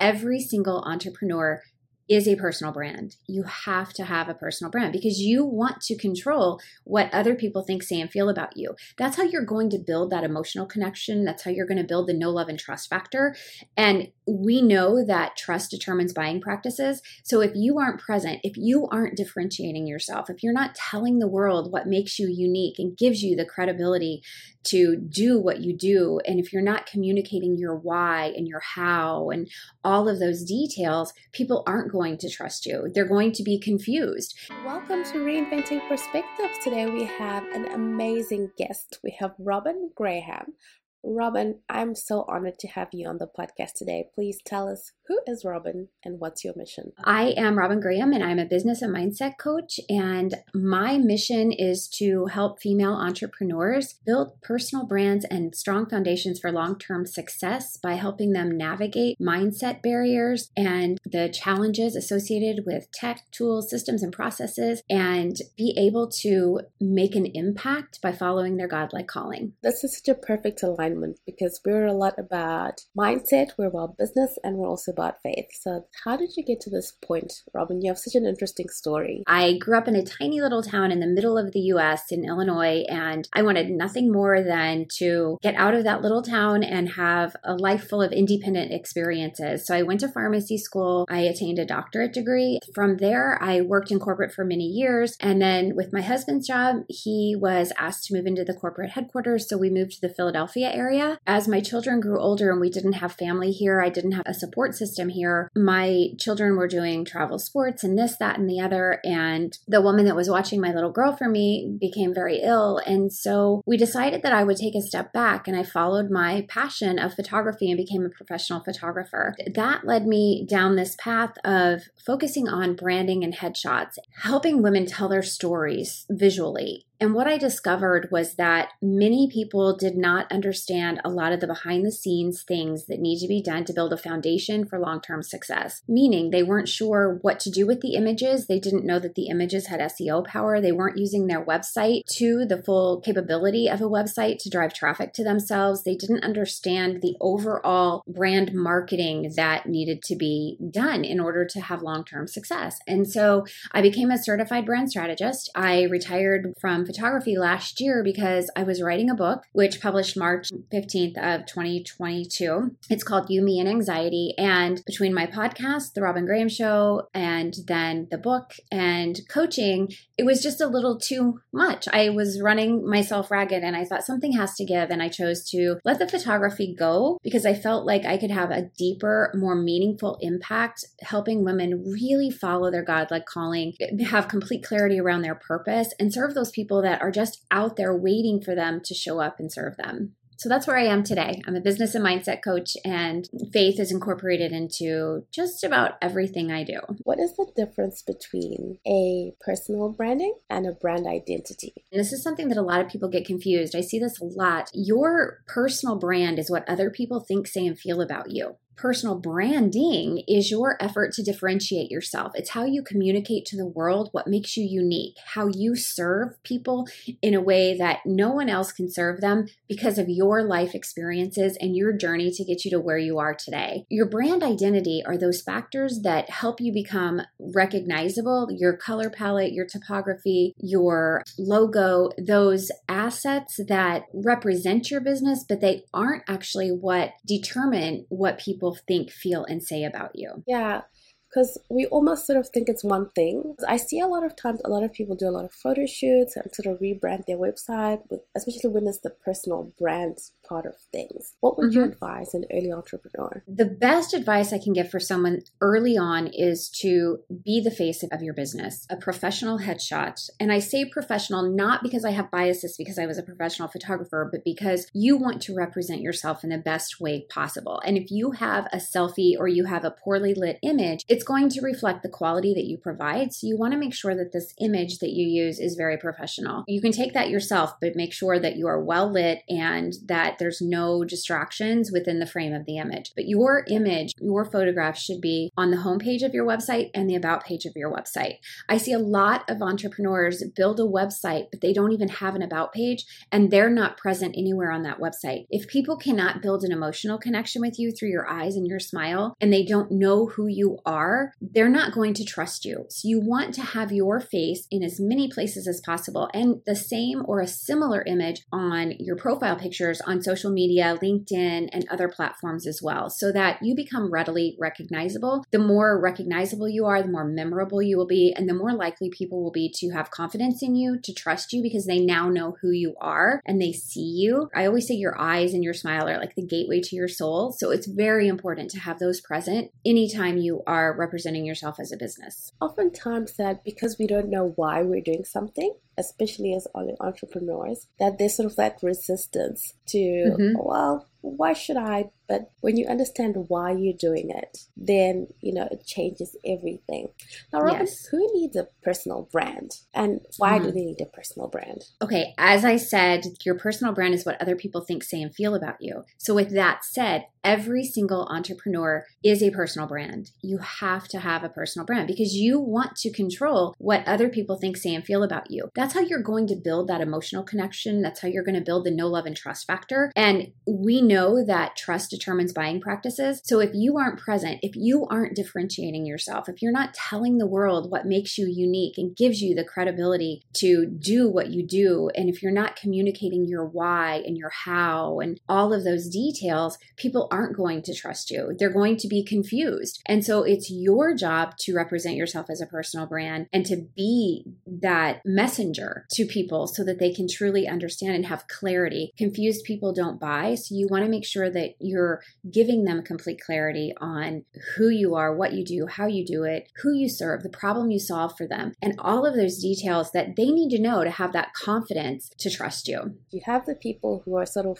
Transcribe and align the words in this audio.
every 0.00 0.40
single 0.40 0.82
entrepreneur 0.84 1.62
is 2.10 2.26
a 2.26 2.34
personal 2.34 2.72
brand. 2.72 3.14
You 3.28 3.44
have 3.44 3.92
to 3.92 4.04
have 4.04 4.28
a 4.28 4.34
personal 4.34 4.68
brand 4.68 4.92
because 4.92 5.20
you 5.20 5.44
want 5.44 5.80
to 5.82 5.96
control 5.96 6.60
what 6.82 7.08
other 7.14 7.36
people 7.36 7.62
think, 7.62 7.84
say, 7.84 8.00
and 8.00 8.10
feel 8.10 8.28
about 8.28 8.56
you. 8.56 8.74
That's 8.98 9.16
how 9.16 9.22
you're 9.22 9.44
going 9.44 9.70
to 9.70 9.78
build 9.78 10.10
that 10.10 10.24
emotional 10.24 10.66
connection. 10.66 11.24
That's 11.24 11.44
how 11.44 11.52
you're 11.52 11.68
going 11.68 11.78
to 11.78 11.84
build 11.84 12.08
the 12.08 12.14
know 12.14 12.30
love, 12.30 12.48
and 12.48 12.58
trust 12.58 12.90
factor. 12.90 13.36
And 13.76 14.08
we 14.26 14.60
know 14.60 15.04
that 15.06 15.36
trust 15.36 15.70
determines 15.70 16.12
buying 16.12 16.40
practices. 16.40 17.00
So 17.22 17.40
if 17.40 17.52
you 17.54 17.78
aren't 17.78 18.00
present, 18.00 18.40
if 18.42 18.56
you 18.56 18.88
aren't 18.90 19.16
differentiating 19.16 19.86
yourself, 19.86 20.28
if 20.28 20.42
you're 20.42 20.52
not 20.52 20.74
telling 20.74 21.20
the 21.20 21.28
world 21.28 21.72
what 21.72 21.86
makes 21.86 22.18
you 22.18 22.28
unique 22.28 22.80
and 22.80 22.98
gives 22.98 23.22
you 23.22 23.36
the 23.36 23.44
credibility 23.44 24.20
to 24.64 24.96
do 24.96 25.38
what 25.38 25.60
you 25.60 25.76
do, 25.76 26.20
and 26.26 26.38
if 26.38 26.52
you're 26.52 26.62
not 26.62 26.86
communicating 26.86 27.56
your 27.56 27.74
why 27.74 28.32
and 28.36 28.46
your 28.46 28.60
how 28.60 29.30
and 29.30 29.48
all 29.82 30.08
of 30.08 30.18
those 30.18 30.44
details, 30.44 31.12
people 31.32 31.62
aren't 31.66 31.92
going 31.92 32.18
to 32.18 32.30
trust 32.30 32.66
you. 32.66 32.90
They're 32.94 33.04
going 33.04 33.32
to 33.32 33.42
be 33.42 33.58
confused. 33.58 34.38
Welcome 34.64 35.04
to 35.04 35.18
Reinventing 35.18 35.88
Perspectives. 35.88 36.58
Today 36.62 36.86
we 36.86 37.04
have 37.04 37.44
an 37.54 37.66
amazing 37.72 38.50
guest. 38.58 38.98
We 39.02 39.16
have 39.18 39.34
Robin 39.38 39.90
Graham. 39.94 40.54
Robin, 41.02 41.60
I'm 41.68 41.94
so 41.94 42.24
honored 42.28 42.58
to 42.60 42.68
have 42.68 42.88
you 42.92 43.08
on 43.08 43.18
the 43.18 43.26
podcast 43.26 43.74
today. 43.76 44.08
Please 44.14 44.38
tell 44.44 44.68
us 44.68 44.92
who 45.06 45.20
is 45.26 45.44
Robin 45.44 45.88
and 46.04 46.20
what's 46.20 46.44
your 46.44 46.54
mission? 46.56 46.92
I 47.02 47.34
am 47.36 47.58
Robin 47.58 47.80
Graham 47.80 48.12
and 48.12 48.22
I'm 48.22 48.38
a 48.38 48.44
business 48.44 48.82
and 48.82 48.94
mindset 48.94 49.32
coach. 49.38 49.80
And 49.88 50.34
my 50.54 50.98
mission 50.98 51.52
is 51.52 51.88
to 51.94 52.26
help 52.26 52.60
female 52.60 52.92
entrepreneurs 52.92 53.94
build 54.06 54.40
personal 54.42 54.86
brands 54.86 55.24
and 55.24 55.54
strong 55.54 55.88
foundations 55.88 56.38
for 56.38 56.52
long 56.52 56.78
term 56.78 57.06
success 57.06 57.76
by 57.76 57.94
helping 57.94 58.32
them 58.32 58.56
navigate 58.56 59.18
mindset 59.18 59.82
barriers 59.82 60.50
and 60.56 60.98
the 61.04 61.28
challenges 61.28 61.96
associated 61.96 62.64
with 62.66 62.90
tech, 62.92 63.22
tools, 63.32 63.70
systems, 63.70 64.02
and 64.02 64.12
processes, 64.12 64.82
and 64.88 65.36
be 65.56 65.74
able 65.76 66.08
to 66.08 66.60
make 66.80 67.16
an 67.16 67.26
impact 67.26 68.00
by 68.00 68.12
following 68.12 68.56
their 68.56 68.68
godlike 68.68 69.08
calling. 69.08 69.54
This 69.62 69.82
is 69.82 69.96
such 69.96 70.08
a 70.08 70.18
perfect 70.18 70.62
alignment 70.62 70.89
because 71.26 71.60
we're 71.64 71.86
a 71.86 71.92
lot 71.92 72.18
about 72.18 72.80
mindset, 72.98 73.50
we're 73.58 73.66
about 73.66 73.96
business, 73.96 74.38
and 74.42 74.56
we're 74.56 74.68
also 74.68 74.92
about 74.92 75.22
faith. 75.22 75.46
So, 75.60 75.86
how 76.04 76.16
did 76.16 76.36
you 76.36 76.44
get 76.44 76.60
to 76.62 76.70
this 76.70 76.92
point, 76.92 77.32
Robin? 77.54 77.80
You 77.80 77.90
have 77.90 77.98
such 77.98 78.14
an 78.14 78.26
interesting 78.26 78.68
story. 78.68 79.22
I 79.26 79.58
grew 79.58 79.76
up 79.76 79.88
in 79.88 79.96
a 79.96 80.04
tiny 80.04 80.40
little 80.40 80.62
town 80.62 80.90
in 80.90 81.00
the 81.00 81.06
middle 81.06 81.38
of 81.38 81.52
the 81.52 81.60
US 81.74 82.10
in 82.10 82.24
Illinois, 82.24 82.84
and 82.88 83.28
I 83.32 83.42
wanted 83.42 83.70
nothing 83.70 84.10
more 84.10 84.42
than 84.42 84.86
to 84.98 85.38
get 85.42 85.54
out 85.54 85.74
of 85.74 85.84
that 85.84 86.02
little 86.02 86.22
town 86.22 86.62
and 86.62 86.90
have 86.90 87.36
a 87.44 87.54
life 87.54 87.88
full 87.88 88.02
of 88.02 88.12
independent 88.12 88.72
experiences. 88.72 89.66
So, 89.66 89.74
I 89.74 89.82
went 89.82 90.00
to 90.00 90.08
pharmacy 90.08 90.58
school, 90.58 91.06
I 91.10 91.20
attained 91.20 91.58
a 91.58 91.64
doctorate 91.64 92.12
degree. 92.12 92.58
From 92.74 92.96
there, 92.96 93.38
I 93.42 93.60
worked 93.60 93.90
in 93.90 93.98
corporate 93.98 94.32
for 94.32 94.44
many 94.44 94.64
years. 94.64 95.16
And 95.20 95.40
then, 95.40 95.76
with 95.76 95.92
my 95.92 96.02
husband's 96.02 96.46
job, 96.46 96.84
he 96.88 97.36
was 97.38 97.72
asked 97.78 98.06
to 98.06 98.14
move 98.14 98.26
into 98.26 98.44
the 98.44 98.54
corporate 98.54 98.90
headquarters. 98.90 99.48
So, 99.48 99.56
we 99.56 99.70
moved 99.70 99.92
to 99.92 100.00
the 100.00 100.14
Philadelphia 100.14 100.70
area. 100.70 100.79
As 101.26 101.46
my 101.46 101.60
children 101.60 102.00
grew 102.00 102.20
older 102.20 102.50
and 102.50 102.60
we 102.60 102.70
didn't 102.70 102.94
have 102.94 103.12
family 103.12 103.50
here, 103.50 103.82
I 103.82 103.90
didn't 103.90 104.12
have 104.12 104.26
a 104.26 104.34
support 104.34 104.74
system 104.74 105.10
here. 105.10 105.50
My 105.54 106.08
children 106.18 106.56
were 106.56 106.66
doing 106.66 107.04
travel 107.04 107.38
sports 107.38 107.84
and 107.84 107.98
this, 107.98 108.16
that, 108.16 108.38
and 108.38 108.48
the 108.48 108.60
other. 108.60 109.00
And 109.04 109.56
the 109.68 109.82
woman 109.82 110.06
that 110.06 110.16
was 110.16 110.30
watching 110.30 110.60
my 110.60 110.72
little 110.72 110.90
girl 110.90 111.14
for 111.14 111.28
me 111.28 111.76
became 111.78 112.14
very 112.14 112.40
ill. 112.42 112.80
And 112.86 113.12
so 113.12 113.62
we 113.66 113.76
decided 113.76 114.22
that 114.22 114.32
I 114.32 114.44
would 114.44 114.56
take 114.56 114.74
a 114.74 114.80
step 114.80 115.12
back 115.12 115.46
and 115.46 115.56
I 115.56 115.62
followed 115.62 116.10
my 116.10 116.46
passion 116.48 116.98
of 116.98 117.14
photography 117.14 117.70
and 117.70 117.76
became 117.76 118.04
a 118.04 118.10
professional 118.10 118.60
photographer. 118.60 119.34
That 119.54 119.86
led 119.86 120.06
me 120.06 120.46
down 120.48 120.76
this 120.76 120.96
path 120.98 121.34
of 121.44 121.82
focusing 122.04 122.48
on 122.48 122.74
branding 122.74 123.22
and 123.22 123.36
headshots, 123.36 123.98
helping 124.22 124.62
women 124.62 124.86
tell 124.86 125.08
their 125.08 125.22
stories 125.22 126.06
visually 126.10 126.86
and 127.00 127.14
what 127.14 127.26
I 127.26 127.38
discovered 127.38 128.08
was 128.10 128.34
that 128.34 128.72
many 128.82 129.26
people 129.32 129.74
did 129.74 129.96
not 129.96 130.30
understand 130.30 131.00
a 131.02 131.08
lot 131.08 131.32
of 131.32 131.40
the 131.40 131.46
behind 131.46 131.86
the 131.86 131.90
scenes 131.90 132.42
things 132.42 132.86
that 132.86 133.00
need 133.00 133.20
to 133.20 133.28
be 133.28 133.42
done 133.42 133.64
to 133.64 133.72
build 133.72 133.94
a 133.94 133.96
foundation 133.96 134.66
for 134.66 134.78
long 134.78 135.00
term 135.00 135.22
success. 135.22 135.82
Meaning 135.88 136.30
they 136.30 136.42
weren't 136.42 136.68
sure 136.68 137.18
what 137.22 137.40
to 137.40 137.50
do 137.50 137.66
with 137.66 137.80
the 137.80 137.94
images. 137.94 138.46
They 138.46 138.60
didn't 138.60 138.84
know 138.84 138.98
that 138.98 139.14
the 139.14 139.28
images 139.28 139.68
had 139.68 139.80
SEO 139.80 140.26
power. 140.26 140.60
They 140.60 140.72
weren't 140.72 140.98
using 140.98 141.26
their 141.26 141.42
website 141.42 142.04
to 142.16 142.44
the 142.44 142.62
full 142.62 143.00
capability 143.00 143.66
of 143.68 143.80
a 143.80 143.88
website 143.88 144.36
to 144.40 144.50
drive 144.50 144.74
traffic 144.74 145.14
to 145.14 145.24
themselves. 145.24 145.84
They 145.84 145.96
didn't 145.96 146.24
understand 146.24 147.00
the 147.00 147.16
overall 147.18 148.02
brand 148.06 148.52
marketing 148.52 149.32
that 149.36 149.66
needed 149.66 150.02
to 150.02 150.16
be 150.16 150.58
done 150.70 151.04
in 151.04 151.18
order 151.18 151.46
to 151.46 151.60
have 151.62 151.80
long 151.80 152.04
term 152.04 152.26
success. 152.26 152.78
And 152.86 153.10
so 153.10 153.46
I 153.72 153.80
became 153.80 154.10
a 154.10 154.22
certified 154.22 154.66
brand 154.66 154.90
strategist. 154.90 155.50
I 155.54 155.84
retired 155.84 156.52
from 156.60 156.84
photography 156.90 157.36
last 157.38 157.80
year 157.80 158.02
because 158.02 158.50
I 158.56 158.64
was 158.64 158.82
writing 158.82 159.10
a 159.10 159.14
book, 159.14 159.44
which 159.52 159.80
published 159.80 160.16
March 160.16 160.50
15th 160.72 161.16
of 161.18 161.46
2022. 161.46 162.74
It's 162.88 163.04
called 163.04 163.30
You, 163.30 163.42
Me, 163.42 163.60
and 163.60 163.68
Anxiety. 163.68 164.34
And 164.36 164.82
between 164.84 165.14
my 165.14 165.26
podcast, 165.26 165.94
The 165.94 166.02
Robin 166.02 166.26
Graham 166.26 166.48
Show, 166.48 167.08
and 167.14 167.54
then 167.66 168.08
the 168.10 168.18
book 168.18 168.54
and 168.72 169.20
coaching, 169.28 169.92
it 170.18 170.24
was 170.24 170.42
just 170.42 170.60
a 170.60 170.66
little 170.66 170.98
too 170.98 171.40
much. 171.52 171.86
I 171.92 172.08
was 172.08 172.40
running 172.40 172.88
myself 172.88 173.30
ragged 173.30 173.62
and 173.62 173.76
I 173.76 173.84
thought 173.84 174.04
something 174.04 174.32
has 174.32 174.54
to 174.56 174.64
give. 174.64 174.90
And 174.90 175.02
I 175.02 175.08
chose 175.08 175.48
to 175.50 175.78
let 175.84 176.00
the 176.00 176.08
photography 176.08 176.74
go 176.76 177.18
because 177.22 177.46
I 177.46 177.54
felt 177.54 177.86
like 177.86 178.04
I 178.04 178.16
could 178.16 178.32
have 178.32 178.50
a 178.50 178.70
deeper, 178.76 179.32
more 179.36 179.54
meaningful 179.54 180.18
impact 180.20 180.84
helping 181.02 181.44
women 181.44 181.84
really 181.84 182.30
follow 182.30 182.70
their 182.70 182.84
godlike 182.84 183.26
calling, 183.26 183.74
have 184.08 184.26
complete 184.26 184.64
clarity 184.64 184.98
around 184.98 185.22
their 185.22 185.34
purpose, 185.34 185.94
and 186.00 186.12
serve 186.12 186.34
those 186.34 186.50
people 186.50 186.79
that 186.82 187.02
are 187.02 187.10
just 187.10 187.44
out 187.50 187.76
there 187.76 187.96
waiting 187.96 188.40
for 188.40 188.54
them 188.54 188.80
to 188.84 188.94
show 188.94 189.20
up 189.20 189.38
and 189.38 189.52
serve 189.52 189.76
them. 189.76 190.14
So 190.40 190.48
that's 190.48 190.66
where 190.66 190.78
I 190.78 190.86
am 190.86 191.02
today. 191.02 191.42
I'm 191.46 191.54
a 191.54 191.60
business 191.60 191.94
and 191.94 192.02
mindset 192.02 192.42
coach, 192.42 192.74
and 192.82 193.28
faith 193.52 193.78
is 193.78 193.92
incorporated 193.92 194.52
into 194.52 195.26
just 195.30 195.62
about 195.62 195.98
everything 196.00 196.50
I 196.50 196.64
do. 196.64 196.80
What 197.02 197.18
is 197.18 197.36
the 197.36 197.46
difference 197.54 198.02
between 198.02 198.78
a 198.86 199.34
personal 199.42 199.90
branding 199.90 200.34
and 200.48 200.66
a 200.66 200.72
brand 200.72 201.06
identity? 201.06 201.74
And 201.92 202.00
this 202.00 202.14
is 202.14 202.22
something 202.22 202.48
that 202.48 202.56
a 202.56 202.62
lot 202.62 202.80
of 202.80 202.88
people 202.88 203.10
get 203.10 203.26
confused. 203.26 203.76
I 203.76 203.82
see 203.82 203.98
this 203.98 204.18
a 204.18 204.24
lot. 204.24 204.70
Your 204.72 205.42
personal 205.46 205.96
brand 205.96 206.38
is 206.38 206.50
what 206.50 206.66
other 206.66 206.88
people 206.88 207.20
think, 207.20 207.46
say, 207.46 207.66
and 207.66 207.78
feel 207.78 208.00
about 208.00 208.30
you 208.30 208.56
personal 208.80 209.18
branding 209.18 210.22
is 210.26 210.50
your 210.50 210.82
effort 210.82 211.12
to 211.12 211.22
differentiate 211.22 211.90
yourself. 211.90 212.32
It's 212.34 212.50
how 212.50 212.64
you 212.64 212.82
communicate 212.82 213.44
to 213.46 213.56
the 213.56 213.66
world 213.66 214.08
what 214.12 214.26
makes 214.26 214.56
you 214.56 214.64
unique, 214.64 215.16
how 215.34 215.48
you 215.48 215.76
serve 215.76 216.42
people 216.44 216.88
in 217.20 217.34
a 217.34 217.42
way 217.42 217.76
that 217.76 217.98
no 218.06 218.30
one 218.30 218.48
else 218.48 218.72
can 218.72 218.90
serve 218.90 219.20
them 219.20 219.46
because 219.68 219.98
of 219.98 220.08
your 220.08 220.42
life 220.42 220.74
experiences 220.74 221.58
and 221.60 221.76
your 221.76 221.92
journey 221.92 222.30
to 222.30 222.44
get 222.44 222.64
you 222.64 222.70
to 222.70 222.80
where 222.80 222.96
you 222.96 223.18
are 223.18 223.34
today. 223.34 223.84
Your 223.90 224.06
brand 224.06 224.42
identity 224.42 225.02
are 225.04 225.18
those 225.18 225.42
factors 225.42 226.00
that 226.02 226.30
help 226.30 226.58
you 226.58 226.72
become 226.72 227.20
recognizable, 227.38 228.48
your 228.50 228.76
color 228.76 229.10
palette, 229.10 229.52
your 229.52 229.66
typography, 229.66 230.54
your 230.58 231.22
logo, 231.38 232.10
those 232.16 232.70
assets 232.88 233.60
that 233.68 234.04
represent 234.14 234.90
your 234.90 235.02
business, 235.02 235.44
but 235.46 235.60
they 235.60 235.82
aren't 235.92 236.22
actually 236.26 236.70
what 236.70 237.10
determine 237.26 238.06
what 238.08 238.38
people 238.38 238.69
think, 238.74 239.10
feel, 239.10 239.44
and 239.44 239.62
say 239.62 239.84
about 239.84 240.12
you. 240.14 240.44
Yeah 240.46 240.82
because 241.30 241.58
we 241.68 241.86
almost 241.86 242.26
sort 242.26 242.38
of 242.38 242.48
think 242.48 242.68
it's 242.68 242.82
one 242.82 243.08
thing. 243.10 243.54
I 243.68 243.76
see 243.76 244.00
a 244.00 244.06
lot 244.06 244.24
of 244.24 244.34
times 244.34 244.60
a 244.64 244.70
lot 244.70 244.82
of 244.82 244.92
people 244.92 245.14
do 245.14 245.28
a 245.28 245.30
lot 245.30 245.44
of 245.44 245.52
photo 245.52 245.86
shoots 245.86 246.36
and 246.36 246.52
sort 246.52 246.66
of 246.66 246.80
rebrand 246.80 247.26
their 247.26 247.38
website, 247.38 248.02
with, 248.10 248.20
especially 248.36 248.70
when 248.70 248.86
it's 248.88 249.00
the 249.00 249.10
personal 249.10 249.72
brand 249.78 250.18
part 250.50 250.66
of 250.66 250.74
things. 250.92 251.36
What 251.40 251.56
would 251.56 251.70
mm-hmm. 251.70 251.78
you 251.78 251.84
advise 251.86 252.34
an 252.34 252.44
early 252.52 252.72
entrepreneur? 252.72 253.44
The 253.46 253.66
best 253.66 254.12
advice 254.12 254.52
I 254.52 254.58
can 254.58 254.72
give 254.72 254.90
for 254.90 254.98
someone 254.98 255.42
early 255.60 255.96
on 255.96 256.26
is 256.26 256.68
to 256.80 257.20
be 257.44 257.60
the 257.60 257.70
face 257.70 258.02
of 258.02 258.22
your 258.22 258.34
business, 258.34 258.86
a 258.90 258.96
professional 258.96 259.60
headshot. 259.60 260.28
And 260.40 260.52
I 260.52 260.58
say 260.58 260.84
professional 260.84 261.48
not 261.48 261.82
because 261.82 262.04
I 262.04 262.10
have 262.10 262.30
biases 262.30 262.76
because 262.76 262.98
I 262.98 263.06
was 263.06 263.18
a 263.18 263.22
professional 263.22 263.68
photographer, 263.68 264.28
but 264.30 264.44
because 264.44 264.88
you 264.92 265.16
want 265.16 265.40
to 265.42 265.54
represent 265.54 266.00
yourself 266.00 266.42
in 266.42 266.50
the 266.50 266.58
best 266.58 267.00
way 267.00 267.26
possible. 267.30 267.80
And 267.84 267.96
if 267.96 268.10
you 268.10 268.32
have 268.32 268.66
a 268.72 268.78
selfie 268.78 269.34
or 269.38 269.46
you 269.46 269.66
have 269.66 269.84
a 269.84 269.92
poorly 269.92 270.34
lit 270.34 270.58
image, 270.62 271.04
it's 271.08 271.19
it's 271.20 271.28
going 271.28 271.50
to 271.50 271.60
reflect 271.60 272.02
the 272.02 272.08
quality 272.08 272.54
that 272.54 272.64
you 272.64 272.78
provide. 272.78 273.34
So 273.34 273.46
you 273.46 273.58
want 273.58 273.74
to 273.74 273.78
make 273.78 273.92
sure 273.92 274.14
that 274.14 274.32
this 274.32 274.54
image 274.58 275.00
that 275.00 275.10
you 275.10 275.26
use 275.26 275.60
is 275.60 275.74
very 275.74 275.98
professional. 275.98 276.64
You 276.66 276.80
can 276.80 276.92
take 276.92 277.12
that 277.12 277.28
yourself, 277.28 277.74
but 277.78 277.94
make 277.94 278.14
sure 278.14 278.38
that 278.38 278.56
you 278.56 278.66
are 278.66 278.82
well 278.82 279.12
lit 279.12 279.42
and 279.46 279.92
that 280.06 280.38
there's 280.38 280.62
no 280.62 281.04
distractions 281.04 281.92
within 281.92 282.20
the 282.20 282.26
frame 282.26 282.54
of 282.54 282.64
the 282.64 282.78
image. 282.78 283.12
But 283.14 283.28
your 283.28 283.66
image, 283.68 284.14
your 284.18 284.46
photograph 284.46 284.96
should 284.96 285.20
be 285.20 285.50
on 285.58 285.70
the 285.70 285.76
homepage 285.76 286.22
of 286.22 286.32
your 286.32 286.46
website 286.46 286.88
and 286.94 287.10
the 287.10 287.16
about 287.16 287.44
page 287.44 287.66
of 287.66 287.76
your 287.76 287.92
website. 287.92 288.36
I 288.66 288.78
see 288.78 288.94
a 288.94 288.98
lot 288.98 289.44
of 289.50 289.60
entrepreneurs 289.60 290.42
build 290.56 290.80
a 290.80 290.84
website, 290.84 291.48
but 291.50 291.60
they 291.60 291.74
don't 291.74 291.92
even 291.92 292.08
have 292.08 292.34
an 292.34 292.40
about 292.40 292.72
page 292.72 293.04
and 293.30 293.50
they're 293.50 293.68
not 293.68 293.98
present 293.98 294.34
anywhere 294.38 294.70
on 294.70 294.84
that 294.84 295.00
website. 295.00 295.44
If 295.50 295.68
people 295.68 295.98
cannot 295.98 296.40
build 296.40 296.64
an 296.64 296.72
emotional 296.72 297.18
connection 297.18 297.60
with 297.60 297.78
you 297.78 297.92
through 297.92 298.08
your 298.08 298.26
eyes 298.26 298.56
and 298.56 298.66
your 298.66 298.80
smile 298.80 299.34
and 299.38 299.52
they 299.52 299.66
don't 299.66 299.92
know 299.92 300.24
who 300.24 300.46
you 300.46 300.78
are, 300.86 301.09
they're 301.40 301.68
not 301.68 301.92
going 301.92 302.14
to 302.14 302.24
trust 302.24 302.64
you. 302.64 302.86
So 302.88 303.08
you 303.08 303.20
want 303.20 303.54
to 303.54 303.62
have 303.62 303.92
your 303.92 304.20
face 304.20 304.66
in 304.70 304.82
as 304.82 305.00
many 305.00 305.28
places 305.28 305.66
as 305.66 305.80
possible 305.80 306.28
and 306.34 306.60
the 306.66 306.76
same 306.76 307.22
or 307.26 307.40
a 307.40 307.46
similar 307.46 308.02
image 308.06 308.42
on 308.52 308.94
your 308.98 309.16
profile 309.16 309.56
pictures 309.56 310.00
on 310.00 310.22
social 310.22 310.50
media, 310.50 310.98
LinkedIn, 311.02 311.68
and 311.72 311.86
other 311.90 312.08
platforms 312.08 312.66
as 312.66 312.80
well, 312.82 313.10
so 313.10 313.32
that 313.32 313.58
you 313.62 313.74
become 313.74 314.12
readily 314.12 314.56
recognizable. 314.58 315.44
The 315.50 315.58
more 315.58 316.00
recognizable 316.00 316.68
you 316.68 316.86
are, 316.86 317.02
the 317.02 317.08
more 317.08 317.24
memorable 317.24 317.82
you 317.82 317.96
will 317.96 318.06
be, 318.06 318.32
and 318.36 318.48
the 318.48 318.54
more 318.54 318.72
likely 318.72 319.10
people 319.10 319.42
will 319.42 319.52
be 319.52 319.72
to 319.76 319.90
have 319.90 320.10
confidence 320.10 320.62
in 320.62 320.74
you, 320.76 320.98
to 321.02 321.12
trust 321.12 321.52
you 321.52 321.62
because 321.62 321.86
they 321.86 322.00
now 322.00 322.28
know 322.28 322.56
who 322.60 322.70
you 322.70 322.94
are 323.00 323.40
and 323.46 323.60
they 323.60 323.72
see 323.72 324.00
you. 324.00 324.48
I 324.54 324.66
always 324.66 324.86
say 324.86 324.94
your 324.94 325.18
eyes 325.20 325.54
and 325.54 325.64
your 325.64 325.74
smile 325.74 326.08
are 326.08 326.18
like 326.18 326.34
the 326.34 326.46
gateway 326.46 326.80
to 326.80 326.96
your 326.96 327.08
soul. 327.08 327.52
So 327.52 327.70
it's 327.70 327.86
very 327.86 328.28
important 328.28 328.70
to 328.70 328.80
have 328.80 328.98
those 328.98 329.20
present 329.20 329.70
anytime 329.84 330.38
you 330.38 330.62
are 330.66 330.96
representing 331.00 331.44
yourself 331.44 331.80
as 331.80 331.90
a 331.90 331.96
business. 331.96 332.52
Oftentimes, 332.60 333.32
that 333.34 333.64
because 333.64 333.96
we 333.98 334.06
don't 334.06 334.28
know 334.28 334.52
why 334.56 334.82
we're 334.82 335.00
doing 335.00 335.24
something, 335.24 335.74
especially 336.00 336.54
as 336.54 336.66
entrepreneurs, 337.00 337.86
that 337.98 338.18
there's 338.18 338.36
sort 338.36 338.50
of 338.50 338.56
that 338.56 338.78
resistance 338.82 339.74
to, 339.86 339.98
mm-hmm. 339.98 340.56
well, 340.58 341.06
why 341.22 341.52
should 341.52 341.76
I? 341.76 342.10
But 342.28 342.50
when 342.60 342.76
you 342.76 342.86
understand 342.86 343.34
why 343.48 343.72
you're 343.72 343.92
doing 343.92 344.30
it, 344.30 344.58
then 344.76 345.26
you 345.40 345.52
know 345.52 345.68
it 345.70 345.84
changes 345.84 346.36
everything. 346.46 347.08
Now, 347.52 347.60
Robin, 347.60 347.80
yes. 347.80 348.06
who 348.06 348.26
needs 348.32 348.56
a 348.56 348.68
personal 348.82 349.28
brand, 349.32 349.72
and 349.92 350.20
why 350.38 350.56
mm-hmm. 350.56 350.66
do 350.66 350.72
they 350.72 350.84
need 350.84 351.00
a 351.00 351.06
personal 351.06 351.48
brand? 351.48 351.82
Okay, 352.00 352.34
as 352.38 352.64
I 352.64 352.76
said, 352.76 353.24
your 353.44 353.56
personal 353.56 353.92
brand 353.92 354.14
is 354.14 354.24
what 354.24 354.40
other 354.40 354.56
people 354.56 354.80
think, 354.80 355.02
say, 355.02 355.20
and 355.20 355.34
feel 355.34 355.54
about 355.54 355.76
you. 355.80 356.04
So, 356.18 356.34
with 356.34 356.54
that 356.54 356.84
said, 356.84 357.26
every 357.42 357.84
single 357.84 358.26
entrepreneur 358.30 359.04
is 359.24 359.42
a 359.42 359.50
personal 359.50 359.88
brand. 359.88 360.30
You 360.40 360.58
have 360.58 361.08
to 361.08 361.18
have 361.18 361.42
a 361.42 361.48
personal 361.48 361.84
brand 361.84 362.06
because 362.06 362.34
you 362.34 362.60
want 362.60 362.96
to 362.96 363.10
control 363.10 363.74
what 363.78 364.06
other 364.06 364.28
people 364.28 364.56
think, 364.56 364.76
say, 364.76 364.94
and 364.94 365.04
feel 365.04 365.22
about 365.22 365.50
you. 365.50 365.70
That's 365.74 365.89
how 365.94 366.00
you're 366.00 366.22
going 366.22 366.46
to 366.48 366.56
build 366.56 366.88
that 366.88 367.00
emotional 367.00 367.42
connection. 367.42 368.02
That's 368.02 368.20
how 368.20 368.28
you're 368.28 368.44
going 368.44 368.54
to 368.54 368.60
build 368.60 368.84
the 368.84 368.90
know 368.90 369.08
love, 369.08 369.26
and 369.26 369.36
trust 369.36 369.66
factor. 369.66 370.12
And 370.16 370.52
we 370.66 371.02
know 371.02 371.44
that 371.44 371.76
trust 371.76 372.10
determines 372.10 372.52
buying 372.52 372.80
practices. 372.80 373.40
So 373.44 373.60
if 373.60 373.70
you 373.74 373.96
aren't 373.96 374.18
present, 374.18 374.60
if 374.62 374.72
you 374.74 375.06
aren't 375.10 375.36
differentiating 375.36 376.06
yourself, 376.06 376.48
if 376.48 376.62
you're 376.62 376.72
not 376.72 376.94
telling 376.94 377.38
the 377.38 377.46
world 377.46 377.90
what 377.90 378.06
makes 378.06 378.38
you 378.38 378.46
unique 378.46 378.98
and 378.98 379.16
gives 379.16 379.42
you 379.42 379.54
the 379.54 379.64
credibility 379.64 380.42
to 380.54 380.86
do 380.86 381.28
what 381.28 381.50
you 381.50 381.66
do, 381.66 382.10
and 382.14 382.28
if 382.28 382.42
you're 382.42 382.52
not 382.52 382.76
communicating 382.76 383.46
your 383.46 383.64
why 383.64 384.22
and 384.26 384.36
your 384.36 384.50
how 384.50 385.20
and 385.20 385.40
all 385.48 385.72
of 385.72 385.84
those 385.84 386.08
details, 386.08 386.78
people 386.96 387.28
aren't 387.30 387.56
going 387.56 387.82
to 387.82 387.94
trust 387.94 388.30
you. 388.30 388.54
They're 388.58 388.72
going 388.72 388.96
to 388.98 389.08
be 389.08 389.24
confused. 389.24 390.00
And 390.06 390.24
so 390.24 390.42
it's 390.42 390.70
your 390.70 391.14
job 391.14 391.56
to 391.60 391.74
represent 391.74 392.16
yourself 392.16 392.48
as 392.50 392.60
a 392.60 392.66
personal 392.66 393.06
brand 393.06 393.46
and 393.52 393.64
to 393.66 393.76
be 393.96 394.44
that 394.66 395.20
messenger 395.24 395.79
to 396.10 396.24
people 396.26 396.66
so 396.66 396.84
that 396.84 396.98
they 396.98 397.12
can 397.12 397.26
truly 397.28 397.68
understand 397.68 398.14
and 398.14 398.26
have 398.26 398.48
clarity. 398.48 399.12
Confused 399.16 399.64
people 399.64 399.92
don't 399.92 400.20
buy. 400.20 400.54
So 400.54 400.74
you 400.74 400.88
want 400.90 401.04
to 401.04 401.10
make 401.10 401.26
sure 401.26 401.50
that 401.50 401.74
you're 401.78 402.22
giving 402.50 402.84
them 402.84 403.02
complete 403.02 403.40
clarity 403.40 403.92
on 404.00 404.44
who 404.76 404.88
you 404.88 405.14
are, 405.14 405.34
what 405.34 405.52
you 405.52 405.64
do, 405.64 405.86
how 405.86 406.06
you 406.06 406.24
do 406.24 406.44
it, 406.44 406.70
who 406.82 406.92
you 406.92 407.08
serve, 407.08 407.42
the 407.42 407.48
problem 407.48 407.90
you 407.90 407.98
solve 407.98 408.36
for 408.36 408.46
them, 408.46 408.72
and 408.82 408.94
all 408.98 409.26
of 409.26 409.34
those 409.34 409.58
details 409.58 410.12
that 410.12 410.36
they 410.36 410.50
need 410.50 410.70
to 410.70 410.82
know 410.82 411.04
to 411.04 411.10
have 411.10 411.32
that 411.32 411.52
confidence 411.54 412.30
to 412.38 412.50
trust 412.50 412.88
you. 412.88 413.16
You 413.30 413.40
have 413.44 413.66
the 413.66 413.74
people 413.74 414.22
who 414.24 414.36
are 414.36 414.46
sort 414.46 414.66
of 414.66 414.78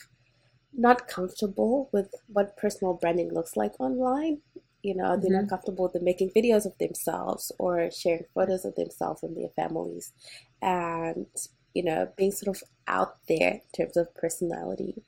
not 0.72 1.08
comfortable 1.08 1.88
with 1.92 2.14
what 2.28 2.56
personal 2.56 2.94
branding 2.94 3.32
looks 3.32 3.56
like 3.56 3.72
online. 3.80 4.40
You 4.82 4.96
know, 4.96 5.16
they're 5.16 5.30
mm-hmm. 5.30 5.42
not 5.42 5.48
comfortable 5.50 5.84
with 5.84 5.92
them 5.92 6.04
making 6.04 6.30
videos 6.34 6.64
of 6.64 6.78
themselves 6.78 7.52
or 7.58 7.90
sharing 7.90 8.24
photos 8.34 8.64
of 8.64 8.76
themselves 8.76 9.22
and 9.22 9.36
their 9.36 9.50
families 9.54 10.12
and, 10.62 11.26
you 11.74 11.84
know, 11.84 12.08
being 12.16 12.32
sort 12.32 12.56
of 12.56 12.62
out 12.86 13.16
there 13.28 13.52
in 13.52 13.60
terms 13.76 13.96
of 13.96 14.14
personality. 14.14 15.02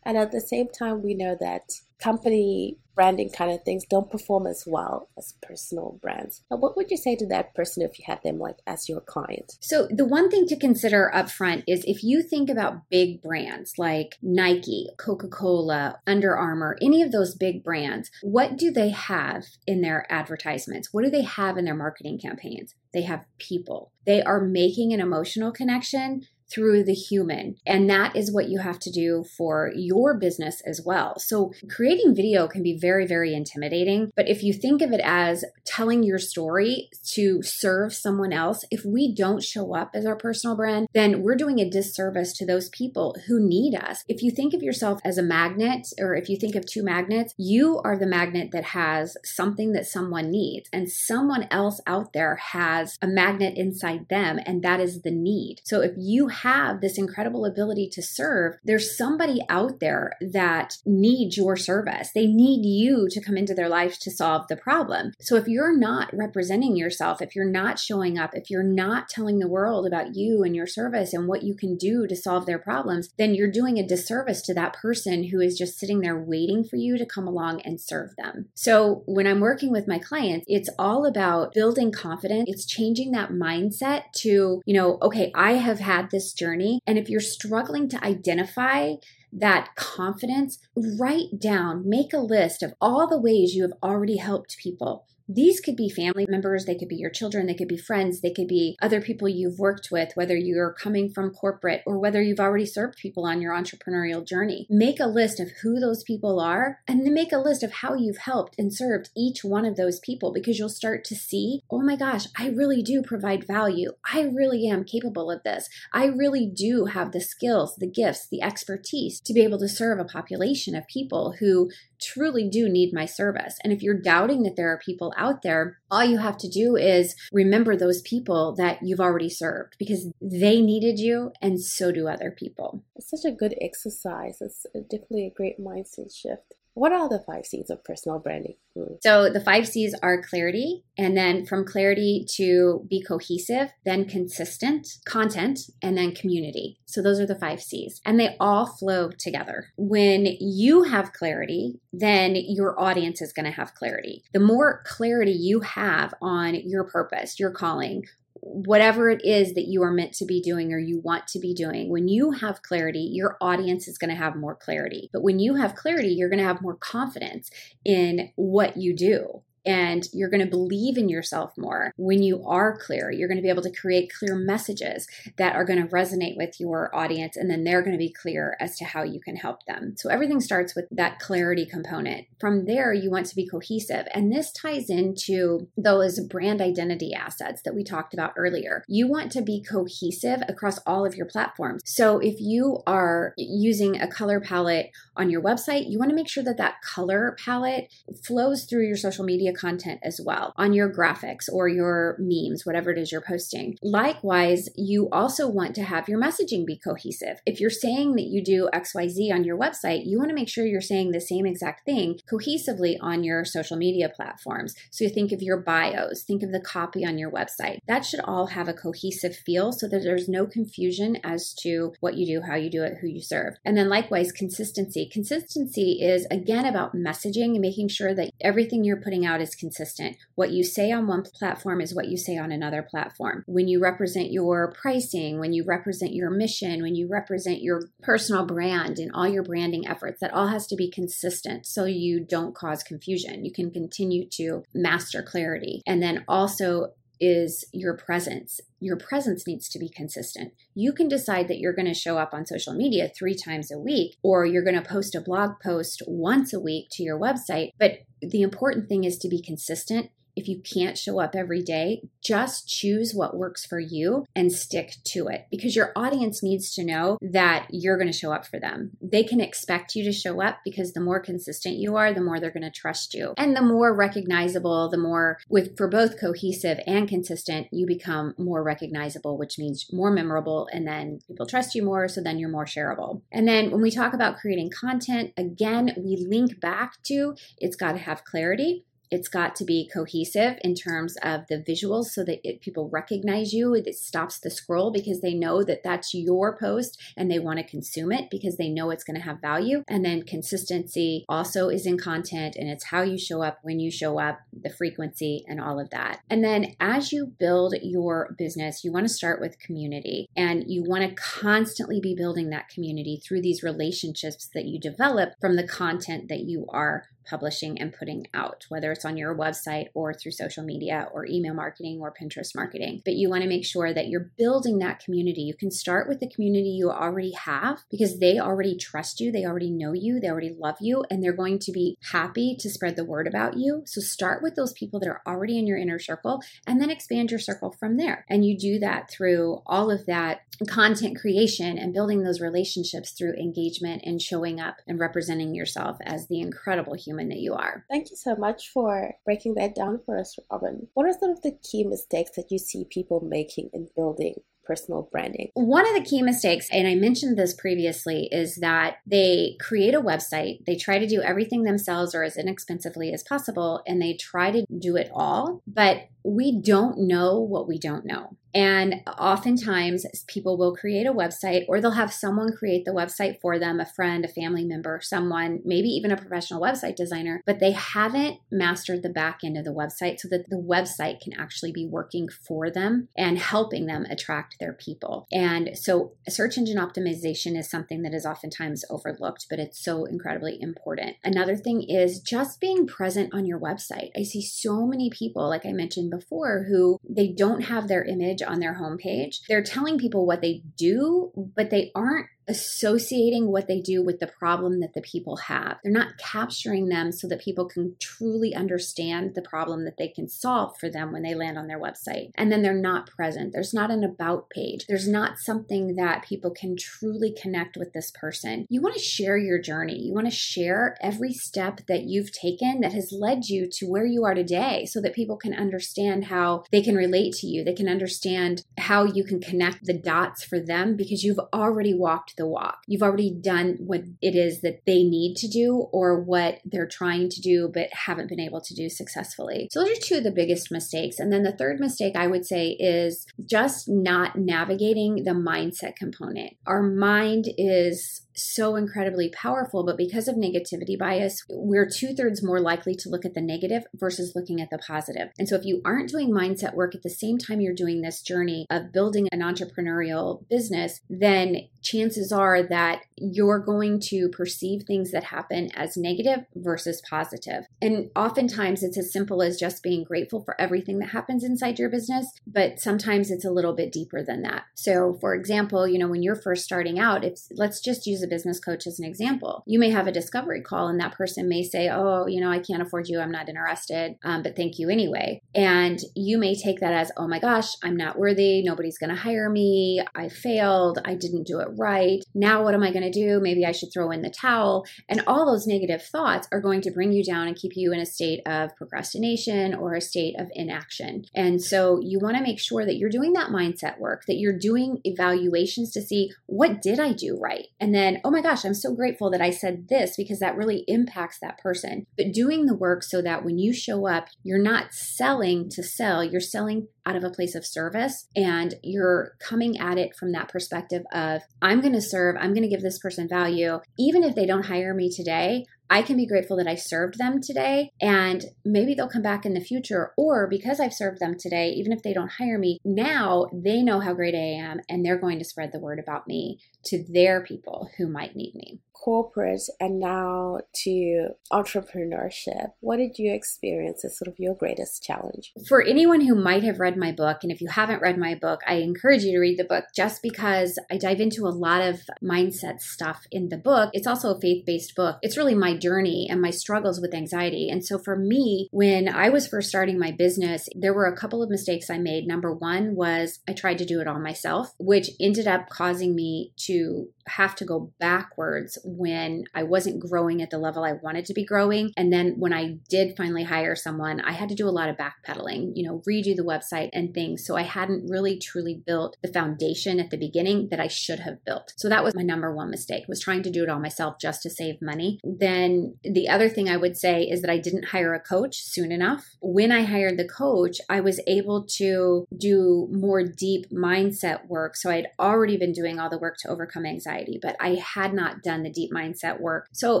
And 0.02 0.18
at 0.18 0.32
the 0.32 0.40
same 0.40 0.68
time, 0.68 1.02
we 1.02 1.14
know 1.14 1.36
that 1.40 1.70
company 2.00 2.78
branding 2.94 3.30
kind 3.30 3.50
of 3.50 3.62
things 3.62 3.84
don't 3.88 4.10
perform 4.10 4.46
as 4.46 4.64
well 4.66 5.08
as 5.16 5.34
personal 5.40 5.98
brands. 6.02 6.42
Now, 6.50 6.58
what 6.58 6.76
would 6.76 6.90
you 6.90 6.96
say 6.96 7.16
to 7.16 7.26
that 7.28 7.54
person 7.54 7.82
if 7.82 7.98
you 7.98 8.04
had 8.06 8.20
them 8.22 8.38
like 8.38 8.56
as 8.66 8.88
your 8.88 9.00
client? 9.00 9.56
So 9.60 9.86
the 9.88 10.04
one 10.04 10.28
thing 10.28 10.46
to 10.48 10.58
consider 10.58 11.10
upfront 11.14 11.62
is 11.66 11.84
if 11.86 12.02
you 12.02 12.22
think 12.22 12.50
about 12.50 12.90
big 12.90 13.22
brands 13.22 13.74
like 13.78 14.18
Nike, 14.20 14.88
Coca-Cola, 14.98 16.00
Under 16.06 16.36
Armour, 16.36 16.76
any 16.82 17.00
of 17.02 17.12
those 17.12 17.34
big 17.34 17.64
brands, 17.64 18.10
what 18.20 18.58
do 18.58 18.70
they 18.70 18.90
have 18.90 19.44
in 19.66 19.80
their 19.80 20.06
advertisements? 20.10 20.92
What 20.92 21.04
do 21.04 21.10
they 21.10 21.22
have 21.22 21.56
in 21.56 21.64
their 21.64 21.74
marketing 21.74 22.18
campaigns? 22.18 22.74
They 22.92 23.02
have 23.02 23.26
people. 23.38 23.92
They 24.04 24.22
are 24.22 24.40
making 24.40 24.92
an 24.92 25.00
emotional 25.00 25.52
connection 25.52 26.26
through 26.52 26.84
the 26.84 26.94
human. 26.94 27.56
And 27.66 27.88
that 27.88 28.16
is 28.16 28.32
what 28.32 28.48
you 28.48 28.58
have 28.58 28.78
to 28.80 28.90
do 28.90 29.24
for 29.36 29.72
your 29.74 30.14
business 30.14 30.60
as 30.66 30.82
well. 30.84 31.18
So 31.18 31.52
creating 31.70 32.14
video 32.14 32.46
can 32.48 32.62
be 32.62 32.78
very, 32.78 33.06
very 33.06 33.34
intimidating. 33.34 34.12
But 34.16 34.28
if 34.28 34.42
you 34.42 34.52
think 34.52 34.82
of 34.82 34.92
it 34.92 35.00
as 35.02 35.44
telling 35.64 36.02
your 36.02 36.18
story 36.18 36.90
to 37.12 37.42
serve 37.42 37.94
someone 37.94 38.32
else, 38.32 38.64
if 38.70 38.84
we 38.84 39.14
don't 39.14 39.42
show 39.42 39.74
up 39.74 39.90
as 39.94 40.06
our 40.06 40.16
personal 40.16 40.56
brand, 40.56 40.88
then 40.92 41.22
we're 41.22 41.36
doing 41.36 41.58
a 41.58 41.70
disservice 41.70 42.32
to 42.34 42.46
those 42.46 42.68
people 42.68 43.16
who 43.26 43.40
need 43.40 43.74
us. 43.74 44.04
If 44.08 44.22
you 44.22 44.30
think 44.30 44.54
of 44.54 44.62
yourself 44.62 45.00
as 45.04 45.18
a 45.18 45.22
magnet, 45.22 45.88
or 45.98 46.14
if 46.14 46.28
you 46.28 46.36
think 46.36 46.54
of 46.54 46.66
two 46.66 46.82
magnets, 46.82 47.34
you 47.36 47.80
are 47.84 47.96
the 47.96 48.06
magnet 48.06 48.50
that 48.52 48.64
has 48.64 49.16
something 49.24 49.72
that 49.72 49.86
someone 49.86 50.30
needs, 50.30 50.68
and 50.72 50.90
someone 50.90 51.46
else 51.50 51.80
out 51.86 52.12
there 52.12 52.36
has 52.36 52.98
a 53.00 53.06
magnet 53.06 53.54
inside 53.56 54.08
them, 54.08 54.38
and 54.44 54.62
that 54.62 54.80
is 54.80 55.02
the 55.02 55.10
need. 55.10 55.60
So 55.64 55.80
if 55.80 55.92
you 55.96 56.28
have 56.42 56.80
this 56.80 56.98
incredible 56.98 57.44
ability 57.44 57.88
to 57.92 58.02
serve, 58.02 58.56
there's 58.64 58.96
somebody 58.96 59.40
out 59.48 59.80
there 59.80 60.12
that 60.20 60.76
needs 60.84 61.36
your 61.36 61.56
service. 61.56 62.10
They 62.14 62.26
need 62.26 62.64
you 62.64 63.08
to 63.10 63.20
come 63.20 63.36
into 63.36 63.54
their 63.54 63.68
life 63.68 63.98
to 64.00 64.10
solve 64.10 64.46
the 64.48 64.56
problem. 64.56 65.12
So 65.20 65.36
if 65.36 65.48
you're 65.48 65.76
not 65.76 66.10
representing 66.12 66.76
yourself, 66.76 67.22
if 67.22 67.34
you're 67.34 67.50
not 67.50 67.78
showing 67.78 68.18
up, 68.18 68.34
if 68.34 68.50
you're 68.50 68.62
not 68.62 69.08
telling 69.08 69.38
the 69.38 69.48
world 69.48 69.86
about 69.86 70.14
you 70.14 70.42
and 70.42 70.54
your 70.54 70.66
service 70.66 71.12
and 71.12 71.26
what 71.26 71.42
you 71.42 71.54
can 71.54 71.76
do 71.76 72.06
to 72.06 72.16
solve 72.16 72.46
their 72.46 72.58
problems, 72.58 73.10
then 73.18 73.34
you're 73.34 73.50
doing 73.50 73.78
a 73.78 73.86
disservice 73.86 74.42
to 74.42 74.54
that 74.54 74.74
person 74.74 75.24
who 75.24 75.40
is 75.40 75.56
just 75.56 75.78
sitting 75.78 76.00
there 76.00 76.18
waiting 76.18 76.64
for 76.64 76.76
you 76.76 76.98
to 76.98 77.06
come 77.06 77.26
along 77.26 77.60
and 77.62 77.80
serve 77.80 78.14
them. 78.16 78.48
So 78.54 79.02
when 79.06 79.26
I'm 79.26 79.40
working 79.40 79.70
with 79.70 79.88
my 79.88 79.98
clients, 79.98 80.44
it's 80.48 80.70
all 80.78 81.06
about 81.06 81.52
building 81.54 81.92
confidence. 81.92 82.44
It's 82.48 82.66
changing 82.66 83.12
that 83.12 83.30
mindset 83.30 84.04
to, 84.18 84.62
you 84.64 84.74
know, 84.74 84.98
okay, 85.02 85.30
I 85.34 85.52
have 85.52 85.78
had 85.78 86.10
this 86.10 86.21
journey. 86.30 86.80
And 86.86 86.98
if 86.98 87.08
you're 87.08 87.20
struggling 87.20 87.88
to 87.88 88.04
identify 88.04 88.96
that 89.32 89.70
confidence, 89.76 90.58
write 90.76 91.40
down, 91.40 91.88
make 91.88 92.12
a 92.12 92.18
list 92.18 92.62
of 92.62 92.74
all 92.82 93.08
the 93.08 93.18
ways 93.18 93.54
you 93.54 93.62
have 93.62 93.72
already 93.82 94.18
helped 94.18 94.58
people. 94.58 95.06
These 95.34 95.60
could 95.60 95.76
be 95.76 95.88
family 95.88 96.26
members, 96.28 96.66
they 96.66 96.74
could 96.74 96.88
be 96.88 96.96
your 96.96 97.10
children, 97.10 97.46
they 97.46 97.54
could 97.54 97.68
be 97.68 97.78
friends, 97.78 98.20
they 98.20 98.32
could 98.32 98.48
be 98.48 98.76
other 98.82 99.00
people 99.00 99.28
you've 99.28 99.58
worked 99.58 99.88
with, 99.90 100.12
whether 100.14 100.36
you're 100.36 100.74
coming 100.74 101.10
from 101.10 101.30
corporate 101.30 101.82
or 101.86 101.98
whether 101.98 102.20
you've 102.20 102.40
already 102.40 102.66
served 102.66 102.98
people 102.98 103.24
on 103.24 103.40
your 103.40 103.54
entrepreneurial 103.54 104.26
journey. 104.26 104.66
Make 104.68 105.00
a 105.00 105.06
list 105.06 105.40
of 105.40 105.50
who 105.62 105.80
those 105.80 106.02
people 106.02 106.38
are 106.38 106.80
and 106.86 107.06
then 107.06 107.14
make 107.14 107.32
a 107.32 107.38
list 107.38 107.62
of 107.62 107.72
how 107.72 107.94
you've 107.94 108.18
helped 108.18 108.56
and 108.58 108.74
served 108.74 109.08
each 109.16 109.42
one 109.42 109.64
of 109.64 109.76
those 109.76 110.00
people 110.00 110.32
because 110.32 110.58
you'll 110.58 110.68
start 110.68 111.04
to 111.04 111.14
see, 111.14 111.62
oh 111.70 111.80
my 111.80 111.96
gosh, 111.96 112.26
I 112.36 112.48
really 112.48 112.82
do 112.82 113.02
provide 113.02 113.46
value. 113.46 113.92
I 114.04 114.22
really 114.22 114.68
am 114.68 114.84
capable 114.84 115.30
of 115.30 115.42
this. 115.44 115.68
I 115.92 116.06
really 116.06 116.46
do 116.46 116.86
have 116.86 117.12
the 117.12 117.20
skills, 117.20 117.76
the 117.76 117.86
gifts, 117.86 118.28
the 118.28 118.42
expertise 118.42 119.20
to 119.20 119.32
be 119.32 119.42
able 119.42 119.58
to 119.60 119.68
serve 119.68 119.98
a 119.98 120.04
population 120.04 120.74
of 120.74 120.86
people 120.88 121.36
who 121.38 121.70
truly 122.02 122.48
do 122.48 122.68
need 122.68 122.92
my 122.92 123.06
service. 123.06 123.56
And 123.62 123.72
if 123.72 123.82
you're 123.82 124.00
doubting 124.00 124.42
that 124.42 124.56
there 124.56 124.72
are 124.72 124.78
people 124.78 125.12
out 125.16 125.42
there, 125.42 125.78
all 125.90 126.04
you 126.04 126.18
have 126.18 126.36
to 126.38 126.48
do 126.48 126.76
is 126.76 127.14
remember 127.32 127.76
those 127.76 128.02
people 128.02 128.54
that 128.56 128.78
you've 128.82 129.00
already 129.00 129.28
served 129.28 129.76
because 129.78 130.08
they 130.20 130.60
needed 130.60 130.98
you 130.98 131.32
and 131.40 131.60
so 131.60 131.92
do 131.92 132.08
other 132.08 132.30
people. 132.30 132.84
It's 132.96 133.10
such 133.10 133.30
a 133.30 133.34
good 133.34 133.54
exercise. 133.60 134.38
It's 134.40 134.66
definitely 134.90 135.26
a 135.26 135.36
great 135.36 135.60
mindset 135.60 136.14
shift. 136.14 136.54
What 136.74 136.92
are 136.92 137.08
the 137.08 137.22
five 137.26 137.44
C's 137.44 137.70
of 137.70 137.84
personal 137.84 138.18
branding? 138.18 138.54
Mm. 138.76 138.96
So 139.02 139.30
the 139.30 139.40
five 139.40 139.68
C's 139.68 139.94
are 140.02 140.22
clarity, 140.22 140.84
and 140.96 141.16
then 141.16 141.44
from 141.44 141.66
clarity 141.66 142.24
to 142.36 142.86
be 142.88 143.02
cohesive, 143.02 143.70
then 143.84 144.06
consistent, 144.06 144.88
content, 145.04 145.60
and 145.82 145.96
then 145.96 146.14
community. 146.14 146.78
So 146.86 147.02
those 147.02 147.20
are 147.20 147.26
the 147.26 147.38
five 147.38 147.62
C's, 147.62 148.00
and 148.06 148.18
they 148.18 148.36
all 148.40 148.66
flow 148.66 149.10
together. 149.10 149.68
When 149.76 150.26
you 150.40 150.84
have 150.84 151.12
clarity, 151.12 151.80
then 151.92 152.36
your 152.36 152.80
audience 152.80 153.20
is 153.20 153.32
going 153.32 153.46
to 153.46 153.52
have 153.52 153.74
clarity. 153.74 154.22
The 154.32 154.40
more 154.40 154.82
clarity 154.86 155.32
you 155.32 155.60
have 155.60 156.14
on 156.22 156.54
your 156.54 156.84
purpose, 156.84 157.38
your 157.38 157.50
calling, 157.50 158.04
whatever 158.42 159.08
it 159.08 159.24
is 159.24 159.54
that 159.54 159.68
you 159.68 159.82
are 159.82 159.92
meant 159.92 160.12
to 160.14 160.24
be 160.24 160.40
doing 160.42 160.72
or 160.72 160.78
you 160.78 161.00
want 161.00 161.28
to 161.28 161.38
be 161.38 161.54
doing, 161.54 161.88
when 161.88 162.08
you 162.08 162.32
have 162.32 162.62
clarity, 162.62 163.08
your 163.12 163.36
audience 163.40 163.86
is 163.86 163.98
going 163.98 164.10
to 164.10 164.16
have 164.16 164.34
more 164.34 164.56
clarity. 164.56 165.08
But 165.12 165.22
when 165.22 165.38
you 165.38 165.54
have 165.54 165.76
clarity, 165.76 166.08
you're 166.08 166.28
going 166.28 166.40
to 166.40 166.44
have 166.44 166.60
more 166.60 166.76
confidence 166.76 167.50
in 167.84 168.32
what 168.36 168.76
you 168.76 168.94
do 168.94 169.42
and 169.64 170.08
you're 170.12 170.30
going 170.30 170.44
to 170.44 170.50
believe 170.50 170.96
in 170.96 171.08
yourself 171.08 171.52
more 171.56 171.92
when 171.96 172.22
you 172.22 172.44
are 172.46 172.76
clear. 172.76 173.10
You're 173.10 173.28
going 173.28 173.38
to 173.38 173.42
be 173.42 173.48
able 173.48 173.62
to 173.62 173.72
create 173.72 174.12
clear 174.12 174.34
messages 174.34 175.06
that 175.36 175.54
are 175.54 175.64
going 175.64 175.82
to 175.82 175.88
resonate 175.88 176.36
with 176.36 176.58
your 176.58 176.94
audience, 176.94 177.36
and 177.36 177.50
then 177.50 177.64
they're 177.64 177.82
going 177.82 177.92
to 177.92 177.98
be 177.98 178.12
clear 178.12 178.56
as 178.60 178.76
to 178.78 178.84
how 178.84 179.02
you 179.02 179.20
can 179.20 179.36
help 179.36 179.64
them. 179.66 179.94
So 179.96 180.08
everything 180.08 180.40
starts 180.40 180.74
with 180.74 180.86
that 180.90 181.18
clarity 181.18 181.66
component. 181.66 182.26
From 182.40 182.66
there, 182.66 182.92
you 182.92 183.10
want 183.10 183.26
to 183.26 183.36
be 183.36 183.48
cohesive, 183.48 184.06
and 184.14 184.32
this 184.32 184.52
ties 184.52 184.90
into 184.90 185.68
those 185.76 186.20
brand 186.20 186.60
identity 186.60 187.14
assets 187.14 187.62
that 187.64 187.74
we 187.74 187.84
talked 187.84 188.14
about 188.14 188.32
earlier. 188.36 188.84
You 188.88 189.08
want 189.08 189.32
to 189.32 189.42
be 189.42 189.62
cohesive 189.62 190.42
across 190.48 190.78
all 190.86 191.06
of 191.06 191.14
your 191.14 191.26
platforms. 191.26 191.82
So 191.84 192.18
if 192.18 192.40
you 192.40 192.82
are 192.86 193.34
using 193.36 194.00
a 194.00 194.08
color 194.08 194.40
palette 194.40 194.90
on 195.16 195.30
your 195.30 195.42
website, 195.42 195.90
you 195.90 195.98
want 195.98 196.10
to 196.10 196.16
make 196.16 196.28
sure 196.28 196.44
that 196.44 196.56
that 196.58 196.82
color 196.82 197.36
palette 197.42 197.92
flows 198.24 198.64
through 198.64 198.86
your 198.86 198.96
social 198.96 199.24
content 199.52 200.00
as 200.02 200.20
well 200.24 200.52
on 200.56 200.72
your 200.72 200.92
graphics 200.92 201.48
or 201.52 201.68
your 201.68 202.16
memes, 202.18 202.64
whatever 202.64 202.90
it 202.90 202.98
is 202.98 203.12
you're 203.12 203.20
posting. 203.20 203.76
Likewise, 203.82 204.68
you 204.76 205.08
also 205.10 205.48
want 205.48 205.74
to 205.74 205.82
have 205.82 206.08
your 206.08 206.20
messaging 206.20 206.66
be 206.66 206.76
cohesive. 206.76 207.40
If 207.46 207.60
you're 207.60 207.70
saying 207.70 208.14
that 208.16 208.26
you 208.26 208.42
do 208.42 208.68
XYZ 208.72 209.32
on 209.32 209.44
your 209.44 209.58
website, 209.58 210.06
you 210.06 210.18
want 210.18 210.30
to 210.30 210.34
make 210.34 210.48
sure 210.48 210.66
you're 210.66 210.80
saying 210.80 211.12
the 211.12 211.20
same 211.20 211.46
exact 211.46 211.84
thing 211.84 212.18
cohesively 212.30 212.96
on 213.00 213.24
your 213.24 213.44
social 213.44 213.76
media 213.76 214.08
platforms. 214.08 214.74
So 214.90 215.04
you 215.04 215.10
think 215.10 215.32
of 215.32 215.42
your 215.42 215.58
bios, 215.58 216.22
think 216.22 216.42
of 216.42 216.52
the 216.52 216.60
copy 216.60 217.04
on 217.04 217.18
your 217.18 217.30
website. 217.30 217.78
That 217.86 218.04
should 218.04 218.20
all 218.20 218.46
have 218.48 218.68
a 218.68 218.74
cohesive 218.74 219.36
feel 219.36 219.72
so 219.72 219.88
that 219.88 220.02
there's 220.02 220.28
no 220.28 220.46
confusion 220.46 221.18
as 221.22 221.52
to 221.54 221.92
what 222.00 222.16
you 222.16 222.26
do, 222.26 222.46
how 222.46 222.56
you 222.56 222.70
do 222.70 222.82
it, 222.82 222.98
who 223.00 223.06
you 223.06 223.20
serve. 223.20 223.54
And 223.64 223.76
then 223.76 223.88
likewise, 223.88 224.32
consistency. 224.32 225.06
Consistency 225.06 225.98
is 226.02 226.26
again 226.30 226.64
about 226.64 226.94
messaging 226.94 227.52
and 227.52 227.60
making 227.60 227.88
sure 227.88 228.14
that 228.14 228.30
everything 228.40 228.84
you're 228.84 229.00
putting 229.00 229.26
out 229.26 229.40
is 229.42 229.54
consistent. 229.54 230.16
What 230.34 230.52
you 230.52 230.64
say 230.64 230.90
on 230.90 231.06
one 231.06 231.22
platform 231.22 231.80
is 231.80 231.94
what 231.94 232.08
you 232.08 232.16
say 232.16 232.38
on 232.38 232.50
another 232.50 232.82
platform. 232.82 233.44
When 233.46 233.68
you 233.68 233.80
represent 233.80 234.32
your 234.32 234.72
pricing, 234.72 235.38
when 235.38 235.52
you 235.52 235.64
represent 235.64 236.14
your 236.14 236.30
mission, 236.30 236.80
when 236.82 236.94
you 236.94 237.08
represent 237.08 237.60
your 237.60 237.82
personal 238.02 238.46
brand 238.46 238.98
and 238.98 239.10
all 239.12 239.28
your 239.28 239.42
branding 239.42 239.86
efforts, 239.86 240.20
that 240.20 240.32
all 240.32 240.48
has 240.48 240.66
to 240.68 240.76
be 240.76 240.90
consistent 240.90 241.66
so 241.66 241.84
you 241.84 242.24
don't 242.24 242.54
cause 242.54 242.82
confusion. 242.82 243.44
You 243.44 243.52
can 243.52 243.70
continue 243.70 244.28
to 244.30 244.62
master 244.74 245.22
clarity. 245.22 245.82
And 245.86 246.02
then 246.02 246.24
also, 246.26 246.92
is 247.22 247.64
your 247.72 247.96
presence. 247.96 248.60
Your 248.80 248.96
presence 248.96 249.46
needs 249.46 249.68
to 249.68 249.78
be 249.78 249.88
consistent. 249.88 250.52
You 250.74 250.92
can 250.92 251.06
decide 251.06 251.46
that 251.46 251.58
you're 251.58 251.72
going 251.72 251.86
to 251.86 251.94
show 251.94 252.18
up 252.18 252.34
on 252.34 252.46
social 252.46 252.74
media 252.74 253.08
three 253.16 253.36
times 253.36 253.70
a 253.70 253.78
week, 253.78 254.16
or 254.24 254.44
you're 254.44 254.64
going 254.64 254.74
to 254.74 254.82
post 254.82 255.14
a 255.14 255.20
blog 255.20 255.52
post 255.62 256.02
once 256.08 256.52
a 256.52 256.58
week 256.58 256.88
to 256.92 257.04
your 257.04 257.18
website, 257.18 257.70
but 257.78 258.00
the 258.20 258.42
important 258.42 258.88
thing 258.88 259.04
is 259.04 259.18
to 259.18 259.28
be 259.28 259.40
consistent 259.40 260.10
if 260.36 260.48
you 260.48 260.60
can't 260.60 260.98
show 260.98 261.20
up 261.20 261.34
every 261.34 261.62
day, 261.62 262.02
just 262.22 262.68
choose 262.68 263.12
what 263.14 263.36
works 263.36 263.66
for 263.66 263.78
you 263.78 264.24
and 264.34 264.52
stick 264.52 264.96
to 265.04 265.26
it 265.28 265.46
because 265.50 265.76
your 265.76 265.92
audience 265.96 266.42
needs 266.42 266.74
to 266.74 266.84
know 266.84 267.18
that 267.20 267.66
you're 267.70 267.98
going 267.98 268.10
to 268.10 268.16
show 268.16 268.32
up 268.32 268.46
for 268.46 268.58
them. 268.58 268.92
They 269.00 269.24
can 269.24 269.40
expect 269.40 269.94
you 269.94 270.04
to 270.04 270.12
show 270.12 270.40
up 270.42 270.58
because 270.64 270.92
the 270.92 271.00
more 271.00 271.20
consistent 271.20 271.76
you 271.76 271.96
are, 271.96 272.12
the 272.12 272.20
more 272.20 272.40
they're 272.40 272.50
going 272.50 272.62
to 272.62 272.70
trust 272.70 273.14
you. 273.14 273.34
And 273.36 273.56
the 273.56 273.62
more 273.62 273.94
recognizable, 273.94 274.88
the 274.88 274.98
more 274.98 275.38
with 275.48 275.76
for 275.76 275.88
both 275.88 276.20
cohesive 276.20 276.78
and 276.86 277.08
consistent, 277.08 277.68
you 277.70 277.86
become 277.86 278.34
more 278.38 278.62
recognizable, 278.62 279.36
which 279.36 279.58
means 279.58 279.86
more 279.92 280.10
memorable 280.10 280.68
and 280.72 280.86
then 280.86 281.20
people 281.26 281.46
trust 281.46 281.74
you 281.74 281.82
more, 281.82 282.08
so 282.08 282.22
then 282.22 282.38
you're 282.38 282.48
more 282.48 282.66
shareable. 282.66 283.22
And 283.30 283.46
then 283.46 283.70
when 283.70 283.82
we 283.82 283.90
talk 283.90 284.14
about 284.14 284.38
creating 284.38 284.70
content, 284.70 285.32
again, 285.36 285.94
we 285.96 286.16
link 286.16 286.60
back 286.60 287.02
to 287.04 287.34
it's 287.58 287.76
got 287.76 287.92
to 287.92 287.98
have 287.98 288.24
clarity 288.24 288.84
it's 289.12 289.28
got 289.28 289.54
to 289.56 289.64
be 289.64 289.88
cohesive 289.92 290.56
in 290.62 290.74
terms 290.74 291.16
of 291.22 291.46
the 291.48 291.58
visuals 291.58 292.06
so 292.06 292.24
that 292.24 292.40
it, 292.42 292.62
people 292.62 292.88
recognize 292.88 293.52
you. 293.52 293.74
It 293.74 293.94
stops 293.94 294.38
the 294.38 294.50
scroll 294.50 294.90
because 294.90 295.20
they 295.20 295.34
know 295.34 295.62
that 295.62 295.82
that's 295.84 296.14
your 296.14 296.56
post 296.58 296.98
and 297.14 297.30
they 297.30 297.38
want 297.38 297.58
to 297.58 297.64
consume 297.64 298.10
it 298.10 298.30
because 298.30 298.56
they 298.56 298.70
know 298.70 298.90
it's 298.90 299.04
going 299.04 299.18
to 299.18 299.22
have 299.22 299.42
value. 299.42 299.84
And 299.86 300.02
then 300.02 300.22
consistency 300.22 301.26
also 301.28 301.68
is 301.68 301.84
in 301.84 301.98
content 301.98 302.56
and 302.56 302.70
it's 302.70 302.84
how 302.84 303.02
you 303.02 303.18
show 303.18 303.42
up, 303.42 303.58
when 303.62 303.78
you 303.78 303.90
show 303.90 304.18
up, 304.18 304.40
the 304.50 304.70
frequency, 304.70 305.44
and 305.46 305.60
all 305.60 305.78
of 305.78 305.90
that. 305.90 306.20
And 306.30 306.42
then 306.42 306.74
as 306.80 307.12
you 307.12 307.26
build 307.26 307.74
your 307.82 308.34
business, 308.38 308.82
you 308.82 308.92
want 308.92 309.06
to 309.06 309.12
start 309.12 309.42
with 309.42 309.58
community 309.58 310.26
and 310.34 310.64
you 310.66 310.84
want 310.84 311.06
to 311.06 311.14
constantly 311.14 312.00
be 312.00 312.14
building 312.14 312.48
that 312.48 312.70
community 312.70 313.20
through 313.22 313.42
these 313.42 313.62
relationships 313.62 314.48
that 314.54 314.64
you 314.64 314.80
develop 314.80 315.34
from 315.38 315.56
the 315.56 315.68
content 315.68 316.28
that 316.28 316.40
you 316.40 316.66
are 316.70 317.04
publishing 317.24 317.80
and 317.80 317.92
putting 317.92 318.26
out, 318.34 318.66
whether 318.68 318.92
it's 318.92 319.04
on 319.04 319.16
your 319.16 319.36
website 319.36 319.86
or 319.94 320.14
through 320.14 320.32
social 320.32 320.64
media 320.64 321.08
or 321.12 321.26
email 321.26 321.54
marketing 321.54 322.00
or 322.00 322.12
Pinterest 322.12 322.54
marketing. 322.54 323.02
But 323.04 323.14
you 323.14 323.28
want 323.28 323.42
to 323.42 323.48
make 323.48 323.64
sure 323.64 323.92
that 323.92 324.08
you're 324.08 324.30
building 324.36 324.78
that 324.78 325.00
community. 325.00 325.42
You 325.42 325.54
can 325.54 325.70
start 325.70 326.08
with 326.08 326.20
the 326.20 326.28
community 326.28 326.70
you 326.70 326.90
already 326.90 327.32
have 327.32 327.80
because 327.90 328.18
they 328.18 328.38
already 328.38 328.76
trust 328.76 329.20
you, 329.20 329.32
they 329.32 329.44
already 329.44 329.70
know 329.70 329.92
you, 329.92 330.20
they 330.20 330.28
already 330.28 330.54
love 330.58 330.76
you, 330.80 331.04
and 331.10 331.22
they're 331.22 331.32
going 331.32 331.58
to 331.60 331.72
be 331.72 331.96
happy 332.10 332.56
to 332.58 332.70
spread 332.70 332.96
the 332.96 333.04
word 333.04 333.26
about 333.26 333.56
you. 333.56 333.82
So 333.86 334.00
start 334.00 334.42
with 334.42 334.54
those 334.54 334.72
people 334.72 335.00
that 335.00 335.08
are 335.08 335.22
already 335.26 335.58
in 335.58 335.66
your 335.66 335.78
inner 335.78 335.98
circle 335.98 336.42
and 336.66 336.80
then 336.80 336.90
expand 336.90 337.30
your 337.30 337.40
circle 337.40 337.74
from 337.78 337.96
there. 337.96 338.24
And 338.28 338.44
you 338.44 338.56
do 338.58 338.78
that 338.80 339.10
through 339.10 339.62
all 339.66 339.90
of 339.90 340.06
that 340.06 340.40
content 340.68 341.18
creation 341.18 341.78
and 341.78 341.94
building 341.94 342.22
those 342.22 342.40
relationships 342.40 343.12
through 343.12 343.34
engagement 343.34 344.02
and 344.04 344.20
showing 344.20 344.60
up 344.60 344.76
and 344.86 344.98
representing 344.98 345.54
yourself 345.54 345.96
as 346.04 346.28
the 346.28 346.40
incredible 346.40 346.94
human 346.94 347.11
human 347.12 347.28
that 347.28 347.38
you 347.38 347.54
are. 347.54 347.84
Thank 347.90 348.10
you 348.10 348.16
so 348.16 348.34
much 348.36 348.70
for 348.70 349.14
breaking 349.24 349.54
that 349.54 349.74
down 349.74 350.00
for 350.04 350.18
us, 350.18 350.38
Robin. 350.50 350.88
What 350.94 351.06
are 351.06 351.12
some 351.12 351.30
of 351.30 351.42
the 351.42 351.56
key 351.62 351.84
mistakes 351.84 352.32
that 352.36 352.50
you 352.50 352.58
see 352.58 352.86
people 352.88 353.20
making 353.20 353.70
in 353.72 353.88
building 353.94 354.36
personal 354.64 355.08
branding? 355.10 355.50
One 355.54 355.86
of 355.86 355.94
the 355.94 356.08
key 356.08 356.22
mistakes, 356.22 356.68
and 356.70 356.86
I 356.86 356.94
mentioned 356.94 357.36
this 357.36 357.54
previously, 357.54 358.28
is 358.32 358.56
that 358.56 358.96
they 359.06 359.56
create 359.60 359.94
a 359.94 360.00
website, 360.00 360.64
they 360.66 360.76
try 360.76 360.98
to 360.98 361.06
do 361.06 361.20
everything 361.20 361.64
themselves 361.64 362.14
or 362.14 362.22
as 362.22 362.36
inexpensively 362.36 363.12
as 363.12 363.22
possible, 363.22 363.82
and 363.86 364.00
they 364.00 364.14
try 364.14 364.50
to 364.50 364.64
do 364.78 364.96
it 364.96 365.10
all, 365.12 365.62
but 365.66 366.04
we 366.24 366.60
don't 366.60 366.98
know 366.98 367.38
what 367.38 367.68
we 367.68 367.78
don't 367.78 368.04
know. 368.04 368.36
And 368.54 368.96
oftentimes, 369.18 370.04
people 370.26 370.58
will 370.58 370.76
create 370.76 371.06
a 371.06 371.12
website 371.12 371.64
or 371.68 371.80
they'll 371.80 371.92
have 371.92 372.12
someone 372.12 372.54
create 372.54 372.84
the 372.84 372.92
website 372.92 373.40
for 373.40 373.58
them 373.58 373.80
a 373.80 373.86
friend, 373.86 374.24
a 374.24 374.28
family 374.28 374.64
member, 374.64 375.00
someone, 375.02 375.60
maybe 375.64 375.88
even 375.88 376.12
a 376.12 376.16
professional 376.16 376.60
website 376.60 376.96
designer, 376.96 377.42
but 377.46 377.60
they 377.60 377.72
haven't 377.72 378.40
mastered 378.50 379.02
the 379.02 379.08
back 379.08 379.40
end 379.42 379.56
of 379.56 379.64
the 379.64 379.72
website 379.72 380.20
so 380.20 380.28
that 380.28 380.50
the 380.50 380.56
website 380.56 381.20
can 381.20 381.32
actually 381.32 381.72
be 381.72 381.86
working 381.86 382.28
for 382.28 382.70
them 382.70 383.08
and 383.16 383.38
helping 383.38 383.86
them 383.86 384.04
attract 384.10 384.56
their 384.60 384.74
people. 384.74 385.26
And 385.32 385.70
so, 385.78 386.12
search 386.28 386.58
engine 386.58 386.76
optimization 386.76 387.56
is 387.56 387.70
something 387.70 388.02
that 388.02 388.14
is 388.14 388.26
oftentimes 388.26 388.84
overlooked, 388.90 389.46
but 389.48 389.58
it's 389.58 389.82
so 389.82 390.04
incredibly 390.04 390.60
important. 390.60 391.16
Another 391.24 391.56
thing 391.56 391.82
is 391.82 392.20
just 392.20 392.60
being 392.60 392.86
present 392.86 393.32
on 393.32 393.46
your 393.46 393.58
website. 393.58 394.10
I 394.16 394.24
see 394.24 394.42
so 394.42 394.86
many 394.86 395.08
people, 395.08 395.48
like 395.48 395.64
I 395.64 395.72
mentioned 395.72 396.11
before, 396.12 396.64
who 396.68 396.98
they 397.08 397.28
don't 397.28 397.62
have 397.62 397.88
their 397.88 398.04
image 398.04 398.42
on 398.42 398.60
their 398.60 398.74
homepage. 398.74 399.40
They're 399.48 399.62
telling 399.62 399.98
people 399.98 400.26
what 400.26 400.42
they 400.42 400.62
do, 400.76 401.32
but 401.56 401.70
they 401.70 401.90
aren't 401.94 402.26
associating 402.48 403.50
what 403.50 403.68
they 403.68 403.80
do 403.80 404.02
with 404.02 404.20
the 404.20 404.26
problem 404.26 404.80
that 404.80 404.94
the 404.94 405.00
people 405.00 405.36
have. 405.36 405.78
They're 405.82 405.92
not 405.92 406.18
capturing 406.18 406.88
them 406.88 407.12
so 407.12 407.28
that 407.28 407.40
people 407.40 407.66
can 407.66 407.96
truly 408.00 408.54
understand 408.54 409.34
the 409.34 409.42
problem 409.42 409.84
that 409.84 409.96
they 409.96 410.08
can 410.08 410.28
solve 410.28 410.76
for 410.78 410.90
them 410.90 411.12
when 411.12 411.22
they 411.22 411.34
land 411.34 411.58
on 411.58 411.66
their 411.66 411.80
website. 411.80 412.30
And 412.34 412.50
then 412.50 412.62
they're 412.62 412.74
not 412.74 413.08
present. 413.08 413.52
There's 413.52 413.74
not 413.74 413.90
an 413.90 414.04
about 414.04 414.50
page. 414.50 414.86
There's 414.88 415.08
not 415.08 415.38
something 415.38 415.94
that 415.96 416.24
people 416.24 416.50
can 416.50 416.76
truly 416.76 417.34
connect 417.40 417.76
with 417.76 417.92
this 417.92 418.10
person. 418.10 418.66
You 418.68 418.80
want 418.80 418.94
to 418.94 419.00
share 419.00 419.36
your 419.36 419.60
journey. 419.60 419.98
You 419.98 420.12
want 420.12 420.26
to 420.26 420.34
share 420.34 420.96
every 421.00 421.32
step 421.32 421.86
that 421.86 422.04
you've 422.04 422.32
taken 422.32 422.80
that 422.80 422.92
has 422.92 423.12
led 423.12 423.46
you 423.46 423.68
to 423.72 423.86
where 423.86 424.06
you 424.06 424.24
are 424.24 424.34
today 424.34 424.86
so 424.86 425.00
that 425.00 425.14
people 425.14 425.36
can 425.36 425.54
understand 425.54 426.24
how 426.24 426.64
they 426.70 426.82
can 426.82 426.96
relate 426.96 427.34
to 427.34 427.46
you. 427.46 427.64
They 427.64 427.74
can 427.74 427.88
understand 427.88 428.64
how 428.78 429.04
you 429.04 429.24
can 429.24 429.40
connect 429.40 429.84
the 429.84 429.98
dots 429.98 430.44
for 430.44 430.58
them 430.60 430.96
because 430.96 431.22
you've 431.22 431.40
already 431.52 431.94
walked 431.94 432.31
the 432.36 432.46
walk. 432.46 432.78
You've 432.86 433.02
already 433.02 433.30
done 433.30 433.76
what 433.78 434.02
it 434.20 434.34
is 434.34 434.60
that 434.62 434.84
they 434.86 435.02
need 435.02 435.36
to 435.36 435.48
do 435.48 435.88
or 435.92 436.20
what 436.20 436.60
they're 436.64 436.86
trying 436.86 437.28
to 437.30 437.40
do 437.40 437.70
but 437.72 437.88
haven't 437.92 438.28
been 438.28 438.40
able 438.40 438.60
to 438.60 438.74
do 438.74 438.88
successfully. 438.88 439.68
So, 439.70 439.80
those 439.80 439.98
are 439.98 440.00
two 440.00 440.16
of 440.16 440.24
the 440.24 440.30
biggest 440.30 440.70
mistakes. 440.70 441.18
And 441.18 441.32
then 441.32 441.42
the 441.42 441.56
third 441.56 441.80
mistake 441.80 442.16
I 442.16 442.26
would 442.26 442.46
say 442.46 442.70
is 442.70 443.26
just 443.44 443.88
not 443.88 444.36
navigating 444.36 445.24
the 445.24 445.32
mindset 445.32 445.96
component. 445.96 446.54
Our 446.66 446.82
mind 446.82 447.46
is 447.58 448.21
so 448.34 448.76
incredibly 448.76 449.30
powerful, 449.30 449.84
but 449.84 449.96
because 449.96 450.28
of 450.28 450.36
negativity 450.36 450.98
bias, 450.98 451.44
we're 451.48 451.88
two 451.88 452.14
thirds 452.14 452.42
more 452.42 452.60
likely 452.60 452.94
to 452.96 453.08
look 453.08 453.24
at 453.24 453.34
the 453.34 453.40
negative 453.40 453.84
versus 453.94 454.32
looking 454.34 454.60
at 454.60 454.70
the 454.70 454.78
positive. 454.78 455.30
And 455.38 455.48
so, 455.48 455.56
if 455.56 455.64
you 455.64 455.80
aren't 455.84 456.10
doing 456.10 456.30
mindset 456.30 456.74
work 456.74 456.94
at 456.94 457.02
the 457.02 457.10
same 457.10 457.38
time 457.38 457.60
you're 457.60 457.74
doing 457.74 458.00
this 458.00 458.22
journey 458.22 458.66
of 458.70 458.92
building 458.92 459.28
an 459.32 459.40
entrepreneurial 459.40 460.48
business, 460.48 461.00
then 461.08 461.68
chances 461.82 462.32
are 462.32 462.62
that 462.62 463.02
you're 463.16 463.58
going 463.58 464.00
to 464.00 464.28
perceive 464.28 464.82
things 464.82 465.10
that 465.10 465.24
happen 465.24 465.70
as 465.74 465.96
negative 465.96 466.44
versus 466.54 467.02
positive. 467.08 467.66
And 467.80 468.10
oftentimes, 468.16 468.82
it's 468.82 468.98
as 468.98 469.12
simple 469.12 469.42
as 469.42 469.58
just 469.58 469.82
being 469.82 470.04
grateful 470.04 470.42
for 470.42 470.60
everything 470.60 470.98
that 471.00 471.10
happens 471.10 471.44
inside 471.44 471.78
your 471.78 471.90
business, 471.90 472.26
but 472.46 472.80
sometimes 472.80 473.30
it's 473.30 473.44
a 473.44 473.50
little 473.50 473.74
bit 473.74 473.92
deeper 473.92 474.22
than 474.22 474.42
that. 474.42 474.64
So, 474.74 475.18
for 475.20 475.34
example, 475.34 475.86
you 475.86 475.98
know, 475.98 476.08
when 476.08 476.22
you're 476.22 476.36
first 476.36 476.64
starting 476.64 476.98
out, 476.98 477.24
it's 477.24 477.48
let's 477.54 477.80
just 477.80 478.06
use 478.06 478.21
a 478.22 478.28
business 478.28 478.60
coach 478.60 478.86
as 478.86 478.98
an 478.98 479.04
example. 479.04 479.62
You 479.66 479.78
may 479.78 479.90
have 479.90 480.06
a 480.06 480.12
discovery 480.12 480.60
call, 480.60 480.88
and 480.88 481.00
that 481.00 481.12
person 481.12 481.48
may 481.48 481.62
say, 481.62 481.88
Oh, 481.88 482.26
you 482.26 482.40
know, 482.40 482.50
I 482.50 482.58
can't 482.58 482.82
afford 482.82 483.08
you. 483.08 483.20
I'm 483.20 483.30
not 483.30 483.48
interested, 483.48 484.16
um, 484.24 484.42
but 484.42 484.56
thank 484.56 484.78
you 484.78 484.88
anyway. 484.88 485.40
And 485.54 486.00
you 486.14 486.38
may 486.38 486.54
take 486.54 486.80
that 486.80 486.92
as, 486.92 487.12
Oh 487.16 487.28
my 487.28 487.38
gosh, 487.38 487.74
I'm 487.82 487.96
not 487.96 488.18
worthy. 488.18 488.62
Nobody's 488.62 488.98
going 488.98 489.10
to 489.10 489.16
hire 489.16 489.50
me. 489.50 490.02
I 490.14 490.28
failed. 490.28 490.98
I 491.04 491.14
didn't 491.14 491.46
do 491.46 491.60
it 491.60 491.68
right. 491.76 492.22
Now, 492.34 492.64
what 492.64 492.74
am 492.74 492.82
I 492.82 492.92
going 492.92 493.10
to 493.10 493.10
do? 493.10 493.40
Maybe 493.40 493.66
I 493.66 493.72
should 493.72 493.92
throw 493.92 494.10
in 494.10 494.22
the 494.22 494.30
towel. 494.30 494.86
And 495.08 495.22
all 495.26 495.44
those 495.44 495.66
negative 495.66 496.02
thoughts 496.02 496.48
are 496.52 496.60
going 496.60 496.80
to 496.82 496.90
bring 496.90 497.12
you 497.12 497.24
down 497.24 497.46
and 497.46 497.56
keep 497.56 497.72
you 497.74 497.92
in 497.92 498.00
a 498.00 498.06
state 498.06 498.40
of 498.46 498.74
procrastination 498.76 499.74
or 499.74 499.94
a 499.94 500.00
state 500.00 500.38
of 500.38 500.48
inaction. 500.54 501.24
And 501.34 501.62
so 501.62 502.00
you 502.02 502.18
want 502.18 502.36
to 502.36 502.42
make 502.42 502.58
sure 502.58 502.84
that 502.84 502.96
you're 502.96 503.10
doing 503.10 503.32
that 503.34 503.50
mindset 503.50 503.98
work, 503.98 504.24
that 504.26 504.36
you're 504.36 504.58
doing 504.58 505.00
evaluations 505.04 505.90
to 505.92 506.02
see 506.02 506.30
what 506.46 506.80
did 506.80 506.98
I 506.98 507.12
do 507.12 507.32
right? 507.42 507.66
And 507.80 507.94
then 507.94 508.11
oh 508.24 508.30
my 508.30 508.40
gosh, 508.40 508.64
I'm 508.64 508.74
so 508.74 508.94
grateful 508.94 509.30
that 509.30 509.40
I 509.40 509.50
said 509.50 509.88
this 509.88 510.14
because 510.16 510.38
that 510.40 510.56
really 510.56 510.84
impacts 510.86 511.38
that 511.40 511.58
person. 511.58 512.06
But 512.16 512.32
doing 512.32 512.66
the 512.66 512.74
work 512.74 513.02
so 513.02 513.22
that 513.22 513.44
when 513.44 513.58
you 513.58 513.72
show 513.72 514.06
up, 514.08 514.28
you're 514.42 514.62
not 514.62 514.92
selling 514.92 515.68
to 515.70 515.82
sell, 515.82 516.24
you're 516.24 516.40
selling 516.40 516.88
out 517.04 517.16
of 517.16 517.24
a 517.24 517.30
place 517.30 517.54
of 517.54 517.66
service 517.66 518.28
and 518.36 518.74
you're 518.82 519.32
coming 519.40 519.78
at 519.78 519.98
it 519.98 520.14
from 520.16 520.32
that 520.32 520.48
perspective 520.48 521.02
of, 521.12 521.42
I'm 521.60 521.80
going 521.80 521.94
to 521.94 522.00
serve, 522.00 522.36
I'm 522.38 522.54
going 522.54 522.62
to 522.62 522.68
give 522.68 522.82
this 522.82 522.98
person 522.98 523.28
value. 523.28 523.80
Even 523.98 524.22
if 524.22 524.34
they 524.34 524.46
don't 524.46 524.66
hire 524.66 524.94
me 524.94 525.10
today, 525.14 525.66
I 525.92 526.00
can 526.00 526.16
be 526.16 526.24
grateful 526.24 526.56
that 526.56 526.66
I 526.66 526.74
served 526.74 527.18
them 527.18 527.38
today 527.42 527.90
and 528.00 528.46
maybe 528.64 528.94
they'll 528.94 529.10
come 529.10 529.20
back 529.20 529.44
in 529.44 529.52
the 529.52 529.60
future. 529.60 530.14
Or 530.16 530.48
because 530.48 530.80
I've 530.80 530.94
served 530.94 531.20
them 531.20 531.36
today, 531.38 531.68
even 531.72 531.92
if 531.92 532.02
they 532.02 532.14
don't 532.14 532.32
hire 532.32 532.58
me, 532.58 532.78
now 532.82 533.44
they 533.52 533.82
know 533.82 534.00
how 534.00 534.14
great 534.14 534.34
I 534.34 534.38
am 534.38 534.80
and 534.88 535.04
they're 535.04 535.20
going 535.20 535.38
to 535.38 535.44
spread 535.44 535.70
the 535.70 535.80
word 535.80 535.98
about 535.98 536.26
me 536.26 536.58
to 536.86 537.04
their 537.12 537.44
people 537.44 537.90
who 537.98 538.08
might 538.08 538.34
need 538.34 538.54
me 538.54 538.80
corporate 539.02 539.62
and 539.80 539.98
now 539.98 540.60
to 540.72 541.28
entrepreneurship. 541.52 542.72
What 542.80 542.98
did 542.98 543.18
you 543.18 543.32
experience 543.34 544.04
as 544.04 544.16
sort 544.16 544.28
of 544.28 544.38
your 544.38 544.54
greatest 544.54 545.02
challenge? 545.02 545.52
For 545.66 545.82
anyone 545.82 546.20
who 546.20 546.34
might 546.34 546.62
have 546.62 546.78
read 546.78 546.96
my 546.96 547.12
book, 547.12 547.38
and 547.42 547.50
if 547.50 547.60
you 547.60 547.68
haven't 547.68 548.02
read 548.02 548.18
my 548.18 548.34
book, 548.34 548.60
I 548.66 548.74
encourage 548.74 549.24
you 549.24 549.32
to 549.32 549.40
read 549.40 549.58
the 549.58 549.64
book 549.64 549.84
just 549.94 550.22
because 550.22 550.78
I 550.90 550.98
dive 550.98 551.20
into 551.20 551.46
a 551.46 551.50
lot 551.50 551.82
of 551.82 552.00
mindset 552.22 552.80
stuff 552.80 553.22
in 553.30 553.48
the 553.48 553.56
book. 553.56 553.90
It's 553.92 554.06
also 554.06 554.34
a 554.34 554.40
faith 554.40 554.64
based 554.64 554.94
book. 554.94 555.18
It's 555.22 555.36
really 555.36 555.54
my 555.54 555.76
journey 555.76 556.28
and 556.30 556.40
my 556.40 556.50
struggles 556.50 557.00
with 557.00 557.14
anxiety. 557.14 557.68
And 557.68 557.84
so 557.84 557.98
for 557.98 558.16
me, 558.16 558.68
when 558.70 559.08
I 559.08 559.28
was 559.30 559.48
first 559.48 559.68
starting 559.68 559.98
my 559.98 560.12
business, 560.12 560.68
there 560.74 560.94
were 560.94 561.06
a 561.06 561.16
couple 561.16 561.42
of 561.42 561.50
mistakes 561.50 561.90
I 561.90 561.98
made. 561.98 562.26
Number 562.26 562.52
one 562.52 562.94
was 562.94 563.40
I 563.48 563.52
tried 563.52 563.78
to 563.78 563.84
do 563.84 564.00
it 564.00 564.06
all 564.06 564.20
myself, 564.20 564.74
which 564.78 565.10
ended 565.20 565.48
up 565.48 565.68
causing 565.68 566.14
me 566.14 566.52
to 566.66 567.08
have 567.26 567.54
to 567.56 567.64
go 567.64 567.92
backwards 567.98 568.78
when 568.96 569.44
I 569.54 569.62
wasn't 569.62 570.00
growing 570.00 570.42
at 570.42 570.50
the 570.50 570.58
level 570.58 570.84
I 570.84 570.94
wanted 570.94 571.24
to 571.26 571.34
be 571.34 571.44
growing. 571.44 571.92
And 571.96 572.12
then 572.12 572.34
when 572.38 572.52
I 572.52 572.78
did 572.88 573.16
finally 573.16 573.44
hire 573.44 573.76
someone, 573.76 574.20
I 574.20 574.32
had 574.32 574.48
to 574.48 574.54
do 574.54 574.68
a 574.68 574.70
lot 574.70 574.88
of 574.88 574.96
backpedaling, 574.96 575.72
you 575.74 575.86
know, 575.86 576.02
redo 576.08 576.34
the 576.34 576.42
website 576.42 576.90
and 576.92 577.14
things. 577.14 577.46
So 577.46 577.56
I 577.56 577.62
hadn't 577.62 578.08
really 578.08 578.38
truly 578.38 578.82
built 578.86 579.16
the 579.22 579.32
foundation 579.32 580.00
at 580.00 580.10
the 580.10 580.16
beginning 580.16 580.68
that 580.70 580.80
I 580.80 580.88
should 580.88 581.20
have 581.20 581.44
built. 581.44 581.72
So 581.76 581.88
that 581.88 582.04
was 582.04 582.14
my 582.14 582.22
number 582.22 582.54
one 582.54 582.70
mistake 582.70 583.04
was 583.08 583.20
trying 583.20 583.42
to 583.42 583.50
do 583.50 583.62
it 583.62 583.68
all 583.68 583.80
myself 583.80 584.18
just 584.20 584.42
to 584.42 584.50
save 584.50 584.82
money. 584.82 585.18
Then 585.22 585.96
the 586.02 586.28
other 586.28 586.48
thing 586.48 586.68
I 586.68 586.76
would 586.76 586.96
say 586.96 587.22
is 587.22 587.42
that 587.42 587.50
I 587.50 587.58
didn't 587.58 587.86
hire 587.86 588.14
a 588.14 588.20
coach 588.20 588.62
soon 588.62 588.90
enough. 588.90 589.36
When 589.40 589.70
I 589.70 589.82
hired 589.82 590.18
the 590.18 590.28
coach, 590.28 590.78
I 590.88 591.00
was 591.00 591.20
able 591.26 591.64
to 591.78 592.26
do 592.36 592.88
more 592.90 593.22
deep 593.22 593.70
mindset 593.70 594.46
work. 594.46 594.76
So 594.76 594.90
I 594.90 594.96
had 594.96 595.08
already 595.18 595.56
been 595.56 595.72
doing 595.72 595.98
all 595.98 596.10
the 596.10 596.18
work 596.18 596.36
to 596.38 596.48
overcome 596.48 596.86
anxiety, 596.86 597.38
but 597.40 597.56
I 597.60 597.74
had 597.74 598.14
not 598.14 598.42
done 598.42 598.62
the 598.62 598.70
deep 598.70 598.81
deep 598.82 598.92
mindset 598.92 599.40
work. 599.40 599.68
So 599.72 600.00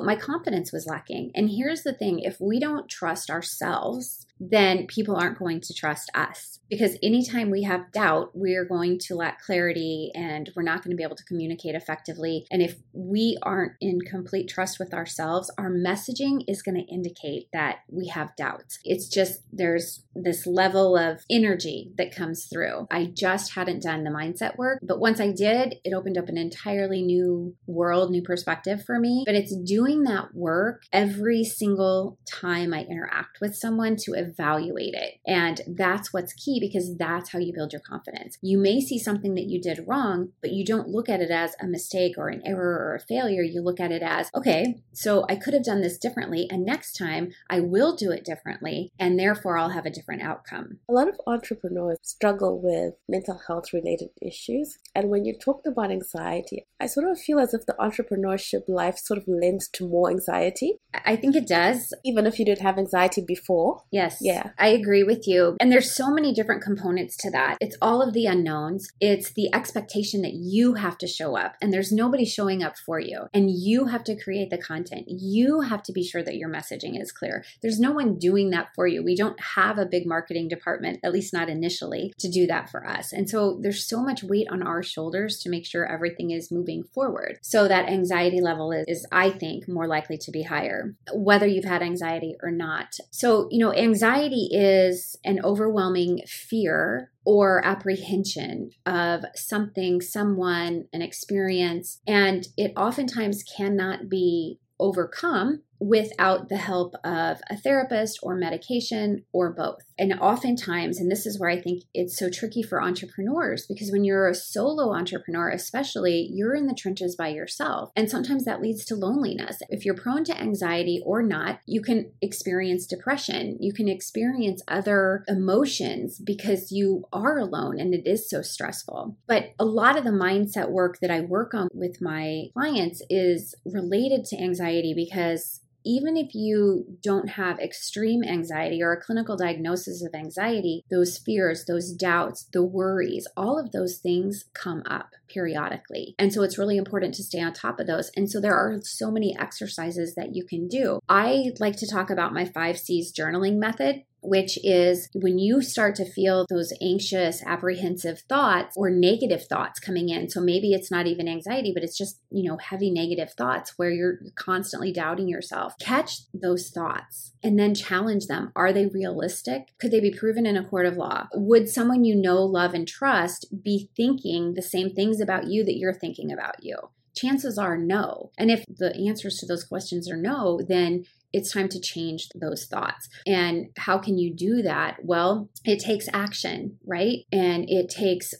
my 0.02 0.16
confidence 0.16 0.72
was 0.72 0.86
lacking. 0.86 1.30
And 1.34 1.50
here's 1.50 1.82
the 1.82 1.92
thing 1.92 2.20
if 2.20 2.40
we 2.40 2.58
don't 2.58 2.88
trust 2.88 3.30
ourselves, 3.30 4.26
then 4.50 4.86
people 4.86 5.16
aren't 5.16 5.38
going 5.38 5.60
to 5.60 5.74
trust 5.74 6.10
us. 6.14 6.58
Because 6.68 6.96
anytime 7.02 7.50
we 7.50 7.64
have 7.64 7.92
doubt, 7.92 8.30
we're 8.32 8.64
going 8.64 8.98
to 9.00 9.14
lack 9.14 9.42
clarity 9.42 10.10
and 10.14 10.50
we're 10.56 10.62
not 10.62 10.82
going 10.82 10.90
to 10.90 10.96
be 10.96 11.02
able 11.02 11.16
to 11.16 11.24
communicate 11.24 11.74
effectively. 11.74 12.46
And 12.50 12.62
if 12.62 12.76
we 12.94 13.36
aren't 13.42 13.72
in 13.80 14.00
complete 14.00 14.48
trust 14.48 14.78
with 14.78 14.94
ourselves, 14.94 15.50
our 15.58 15.70
messaging 15.70 16.44
is 16.48 16.62
going 16.62 16.76
to 16.76 16.92
indicate 16.92 17.48
that 17.52 17.80
we 17.88 18.08
have 18.08 18.34
doubts. 18.36 18.78
It's 18.84 19.08
just 19.08 19.42
there's 19.52 20.02
this 20.14 20.46
level 20.46 20.96
of 20.96 21.22
energy 21.30 21.92
that 21.98 22.14
comes 22.14 22.46
through. 22.46 22.86
I 22.90 23.06
just 23.06 23.52
hadn't 23.52 23.82
done 23.82 24.04
the 24.04 24.10
mindset 24.10 24.56
work, 24.56 24.78
but 24.82 24.98
once 24.98 25.20
I 25.20 25.30
did, 25.30 25.76
it 25.84 25.92
opened 25.92 26.16
up 26.16 26.30
an 26.30 26.38
entirely 26.38 27.02
new 27.02 27.54
world, 27.66 28.10
new 28.10 28.22
perspective 28.22 28.82
for 28.84 28.98
me. 28.98 29.24
But 29.26 29.34
it's 29.34 29.54
doing 29.54 30.04
that 30.04 30.34
work 30.34 30.84
every 30.90 31.44
single 31.44 32.18
time 32.26 32.72
I 32.72 32.84
interact 32.84 33.40
with 33.42 33.54
someone 33.54 33.96
to 33.96 34.14
evaluate 34.32 34.94
it. 34.94 35.14
And 35.26 35.60
that's 35.66 36.12
what's 36.12 36.32
key 36.32 36.58
because 36.60 36.96
that's 36.96 37.30
how 37.30 37.38
you 37.38 37.52
build 37.52 37.72
your 37.72 37.82
confidence. 37.82 38.38
You 38.42 38.58
may 38.58 38.80
see 38.80 38.98
something 38.98 39.34
that 39.34 39.48
you 39.48 39.60
did 39.60 39.84
wrong, 39.86 40.30
but 40.40 40.52
you 40.52 40.64
don't 40.64 40.88
look 40.88 41.08
at 41.08 41.20
it 41.20 41.30
as 41.30 41.54
a 41.60 41.66
mistake 41.66 42.14
or 42.16 42.28
an 42.28 42.42
error 42.44 42.74
or 42.74 42.94
a 42.94 43.00
failure. 43.00 43.42
You 43.42 43.62
look 43.62 43.80
at 43.80 43.92
it 43.92 44.02
as, 44.02 44.30
okay, 44.34 44.82
so 44.92 45.24
I 45.28 45.36
could 45.36 45.54
have 45.54 45.64
done 45.64 45.80
this 45.80 45.98
differently. 45.98 46.46
And 46.50 46.64
next 46.64 46.92
time 46.92 47.32
I 47.50 47.60
will 47.60 47.96
do 47.96 48.10
it 48.10 48.24
differently. 48.24 48.92
And 48.98 49.18
therefore 49.18 49.58
I'll 49.58 49.70
have 49.70 49.86
a 49.86 49.90
different 49.90 50.22
outcome. 50.22 50.78
A 50.88 50.92
lot 50.92 51.08
of 51.08 51.20
entrepreneurs 51.26 51.98
struggle 52.02 52.60
with 52.62 52.94
mental 53.08 53.40
health 53.46 53.72
related 53.72 54.10
issues. 54.20 54.78
And 54.94 55.08
when 55.08 55.24
you 55.24 55.36
talked 55.38 55.66
about 55.66 55.90
anxiety, 55.90 56.66
I 56.80 56.86
sort 56.86 57.08
of 57.08 57.18
feel 57.18 57.38
as 57.38 57.54
if 57.54 57.66
the 57.66 57.76
entrepreneurship 57.78 58.62
life 58.68 58.98
sort 58.98 59.18
of 59.18 59.24
lends 59.26 59.68
to 59.74 59.88
more 59.88 60.10
anxiety. 60.10 60.78
I 61.04 61.16
think 61.16 61.36
it 61.36 61.46
does. 61.46 61.94
Even 62.04 62.26
if 62.26 62.38
you 62.38 62.44
didn't 62.44 62.62
have 62.62 62.78
anxiety 62.78 63.22
before. 63.26 63.82
Yes. 63.90 64.18
Yeah. 64.22 64.50
I 64.58 64.68
agree 64.68 65.02
with 65.02 65.26
you. 65.26 65.56
And 65.60 65.72
there's 65.72 65.94
so 65.94 66.10
many 66.10 66.32
different 66.32 66.62
components 66.62 67.16
to 67.18 67.30
that. 67.32 67.58
It's 67.60 67.76
all 67.82 68.00
of 68.00 68.14
the 68.14 68.26
unknowns, 68.26 68.88
it's 69.00 69.32
the 69.32 69.52
expectation 69.52 70.22
that 70.22 70.34
you 70.34 70.74
have 70.74 70.96
to 70.98 71.06
show 71.08 71.36
up, 71.36 71.56
and 71.60 71.72
there's 71.72 71.90
nobody 71.90 72.24
showing 72.24 72.62
up 72.62 72.78
for 72.78 73.00
you. 73.00 73.26
And 73.34 73.50
you 73.50 73.86
have 73.86 74.04
to 74.04 74.16
create 74.16 74.50
the 74.50 74.58
content. 74.58 75.06
You 75.08 75.62
have 75.62 75.82
to 75.84 75.92
be 75.92 76.04
sure 76.04 76.22
that 76.22 76.36
your 76.36 76.48
messaging 76.48 77.00
is 77.00 77.10
clear. 77.10 77.44
There's 77.62 77.80
no 77.80 77.90
one 77.90 78.18
doing 78.18 78.50
that 78.50 78.68
for 78.74 78.86
you. 78.86 79.02
We 79.02 79.16
don't 79.16 79.40
have 79.56 79.76
a 79.76 79.86
big 79.86 80.06
marketing 80.06 80.48
department, 80.48 81.00
at 81.02 81.12
least 81.12 81.32
not 81.32 81.48
initially, 81.48 82.14
to 82.18 82.30
do 82.30 82.46
that 82.46 82.70
for 82.70 82.86
us. 82.86 83.12
And 83.12 83.28
so 83.28 83.58
there's 83.60 83.86
so 83.86 84.02
much 84.02 84.22
weight 84.22 84.46
on 84.50 84.62
our 84.62 84.82
shoulders 84.82 85.38
to 85.38 85.50
make 85.50 85.66
sure 85.66 85.84
everything 85.84 86.30
is 86.30 86.52
moving 86.52 86.84
forward. 86.84 87.38
So 87.42 87.66
that 87.66 87.88
anxiety 87.88 88.40
level 88.40 88.70
is, 88.70 88.84
is 88.86 89.06
I 89.10 89.30
think, 89.30 89.68
more 89.68 89.88
likely 89.88 90.16
to 90.18 90.30
be 90.30 90.42
higher, 90.42 90.94
whether 91.12 91.46
you've 91.46 91.64
had 91.64 91.82
anxiety 91.82 92.36
or 92.40 92.52
not. 92.52 92.98
So, 93.10 93.48
you 93.50 93.58
know, 93.58 93.72
anxiety 93.72 94.11
is 94.52 95.16
an 95.24 95.40
overwhelming 95.44 96.22
fear 96.26 97.10
or 97.24 97.64
apprehension 97.64 98.70
of 98.86 99.24
something, 99.34 100.00
someone, 100.00 100.86
an 100.92 101.02
experience, 101.02 102.00
and 102.06 102.48
it 102.56 102.72
oftentimes 102.76 103.42
cannot 103.42 104.08
be 104.08 104.58
overcome 104.78 105.62
without 105.82 106.48
the 106.48 106.56
help 106.56 106.94
of 107.02 107.40
a 107.50 107.56
therapist 107.56 108.20
or 108.22 108.36
medication 108.36 109.24
or 109.32 109.52
both. 109.52 109.80
And 109.98 110.12
oftentimes, 110.20 110.98
and 110.98 111.10
this 111.10 111.26
is 111.26 111.40
where 111.40 111.50
I 111.50 111.60
think 111.60 111.82
it's 111.92 112.16
so 112.16 112.30
tricky 112.30 112.62
for 112.62 112.80
entrepreneurs 112.80 113.66
because 113.66 113.90
when 113.90 114.04
you're 114.04 114.28
a 114.28 114.34
solo 114.34 114.94
entrepreneur, 114.94 115.50
especially, 115.50 116.28
you're 116.32 116.54
in 116.54 116.68
the 116.68 116.74
trenches 116.74 117.16
by 117.16 117.28
yourself. 117.28 117.90
And 117.96 118.08
sometimes 118.08 118.44
that 118.44 118.62
leads 118.62 118.84
to 118.86 118.94
loneliness. 118.94 119.58
If 119.70 119.84
you're 119.84 119.96
prone 119.96 120.22
to 120.24 120.40
anxiety 120.40 121.02
or 121.04 121.20
not, 121.20 121.58
you 121.66 121.82
can 121.82 122.12
experience 122.20 122.86
depression. 122.86 123.58
You 123.60 123.72
can 123.72 123.88
experience 123.88 124.62
other 124.68 125.24
emotions 125.26 126.20
because 126.20 126.70
you 126.70 127.08
are 127.12 127.38
alone 127.38 127.80
and 127.80 127.92
it 127.92 128.06
is 128.06 128.30
so 128.30 128.40
stressful. 128.40 129.16
But 129.26 129.54
a 129.58 129.64
lot 129.64 129.98
of 129.98 130.04
the 130.04 130.10
mindset 130.10 130.70
work 130.70 131.00
that 131.00 131.10
I 131.10 131.20
work 131.20 131.54
on 131.54 131.68
with 131.74 132.00
my 132.00 132.44
clients 132.52 133.02
is 133.10 133.56
related 133.64 134.24
to 134.26 134.40
anxiety 134.40 134.94
because 134.94 135.60
even 135.84 136.16
if 136.16 136.34
you 136.34 136.84
don't 137.02 137.30
have 137.30 137.58
extreme 137.58 138.22
anxiety 138.22 138.82
or 138.82 138.92
a 138.92 139.00
clinical 139.00 139.36
diagnosis 139.36 140.02
of 140.04 140.14
anxiety, 140.14 140.84
those 140.90 141.18
fears, 141.18 141.64
those 141.64 141.92
doubts, 141.92 142.48
the 142.52 142.64
worries, 142.64 143.26
all 143.36 143.58
of 143.58 143.72
those 143.72 143.98
things 143.98 144.44
come 144.54 144.82
up 144.88 145.10
periodically. 145.28 146.14
And 146.18 146.32
so 146.32 146.42
it's 146.42 146.58
really 146.58 146.76
important 146.76 147.14
to 147.14 147.22
stay 147.22 147.40
on 147.40 147.52
top 147.52 147.80
of 147.80 147.86
those. 147.86 148.10
And 148.16 148.30
so 148.30 148.40
there 148.40 148.54
are 148.54 148.80
so 148.82 149.10
many 149.10 149.36
exercises 149.38 150.14
that 150.14 150.34
you 150.34 150.44
can 150.44 150.68
do. 150.68 150.98
I 151.08 151.52
like 151.58 151.76
to 151.76 151.90
talk 151.90 152.10
about 152.10 152.34
my 152.34 152.44
five 152.44 152.78
C's 152.78 153.12
journaling 153.12 153.56
method 153.56 154.02
which 154.22 154.58
is 154.64 155.08
when 155.14 155.38
you 155.38 155.60
start 155.60 155.94
to 155.96 156.04
feel 156.04 156.46
those 156.48 156.72
anxious, 156.80 157.42
apprehensive 157.44 158.20
thoughts 158.28 158.76
or 158.76 158.88
negative 158.88 159.44
thoughts 159.46 159.80
coming 159.80 160.08
in. 160.08 160.30
So 160.30 160.40
maybe 160.40 160.72
it's 160.72 160.90
not 160.90 161.06
even 161.06 161.28
anxiety, 161.28 161.72
but 161.74 161.82
it's 161.82 161.98
just, 161.98 162.20
you 162.30 162.48
know, 162.48 162.56
heavy 162.56 162.90
negative 162.90 163.32
thoughts 163.32 163.74
where 163.76 163.90
you're 163.90 164.18
constantly 164.36 164.92
doubting 164.92 165.28
yourself. 165.28 165.74
Catch 165.80 166.20
those 166.32 166.70
thoughts 166.70 167.32
and 167.42 167.58
then 167.58 167.74
challenge 167.74 168.26
them. 168.26 168.52
Are 168.54 168.72
they 168.72 168.86
realistic? 168.86 169.72
Could 169.78 169.90
they 169.90 170.00
be 170.00 170.12
proven 170.12 170.46
in 170.46 170.56
a 170.56 170.64
court 170.64 170.86
of 170.86 170.96
law? 170.96 171.28
Would 171.34 171.68
someone 171.68 172.04
you 172.04 172.14
know, 172.14 172.42
love, 172.42 172.74
and 172.74 172.86
trust 172.86 173.46
be 173.62 173.90
thinking 173.96 174.54
the 174.54 174.62
same 174.62 174.90
things 174.90 175.20
about 175.20 175.48
you 175.48 175.64
that 175.64 175.76
you're 175.76 175.92
thinking 175.92 176.32
about 176.32 176.62
you? 176.62 176.76
Chances 177.14 177.58
are 177.58 177.76
no. 177.76 178.30
And 178.38 178.50
if 178.50 178.64
the 178.68 178.94
answers 179.06 179.36
to 179.38 179.46
those 179.46 179.64
questions 179.64 180.10
are 180.10 180.16
no, 180.16 180.60
then 180.66 181.04
it's 181.32 181.52
time 181.52 181.68
to 181.68 181.80
change 181.80 182.28
those 182.34 182.66
thoughts. 182.66 183.08
And 183.26 183.68
how 183.76 183.98
can 183.98 184.18
you 184.18 184.34
do 184.34 184.62
that? 184.62 184.98
Well, 185.02 185.48
it 185.64 185.80
takes 185.80 186.08
action, 186.12 186.78
right? 186.84 187.20
And 187.32 187.68
it 187.68 187.88
takes 187.88 188.34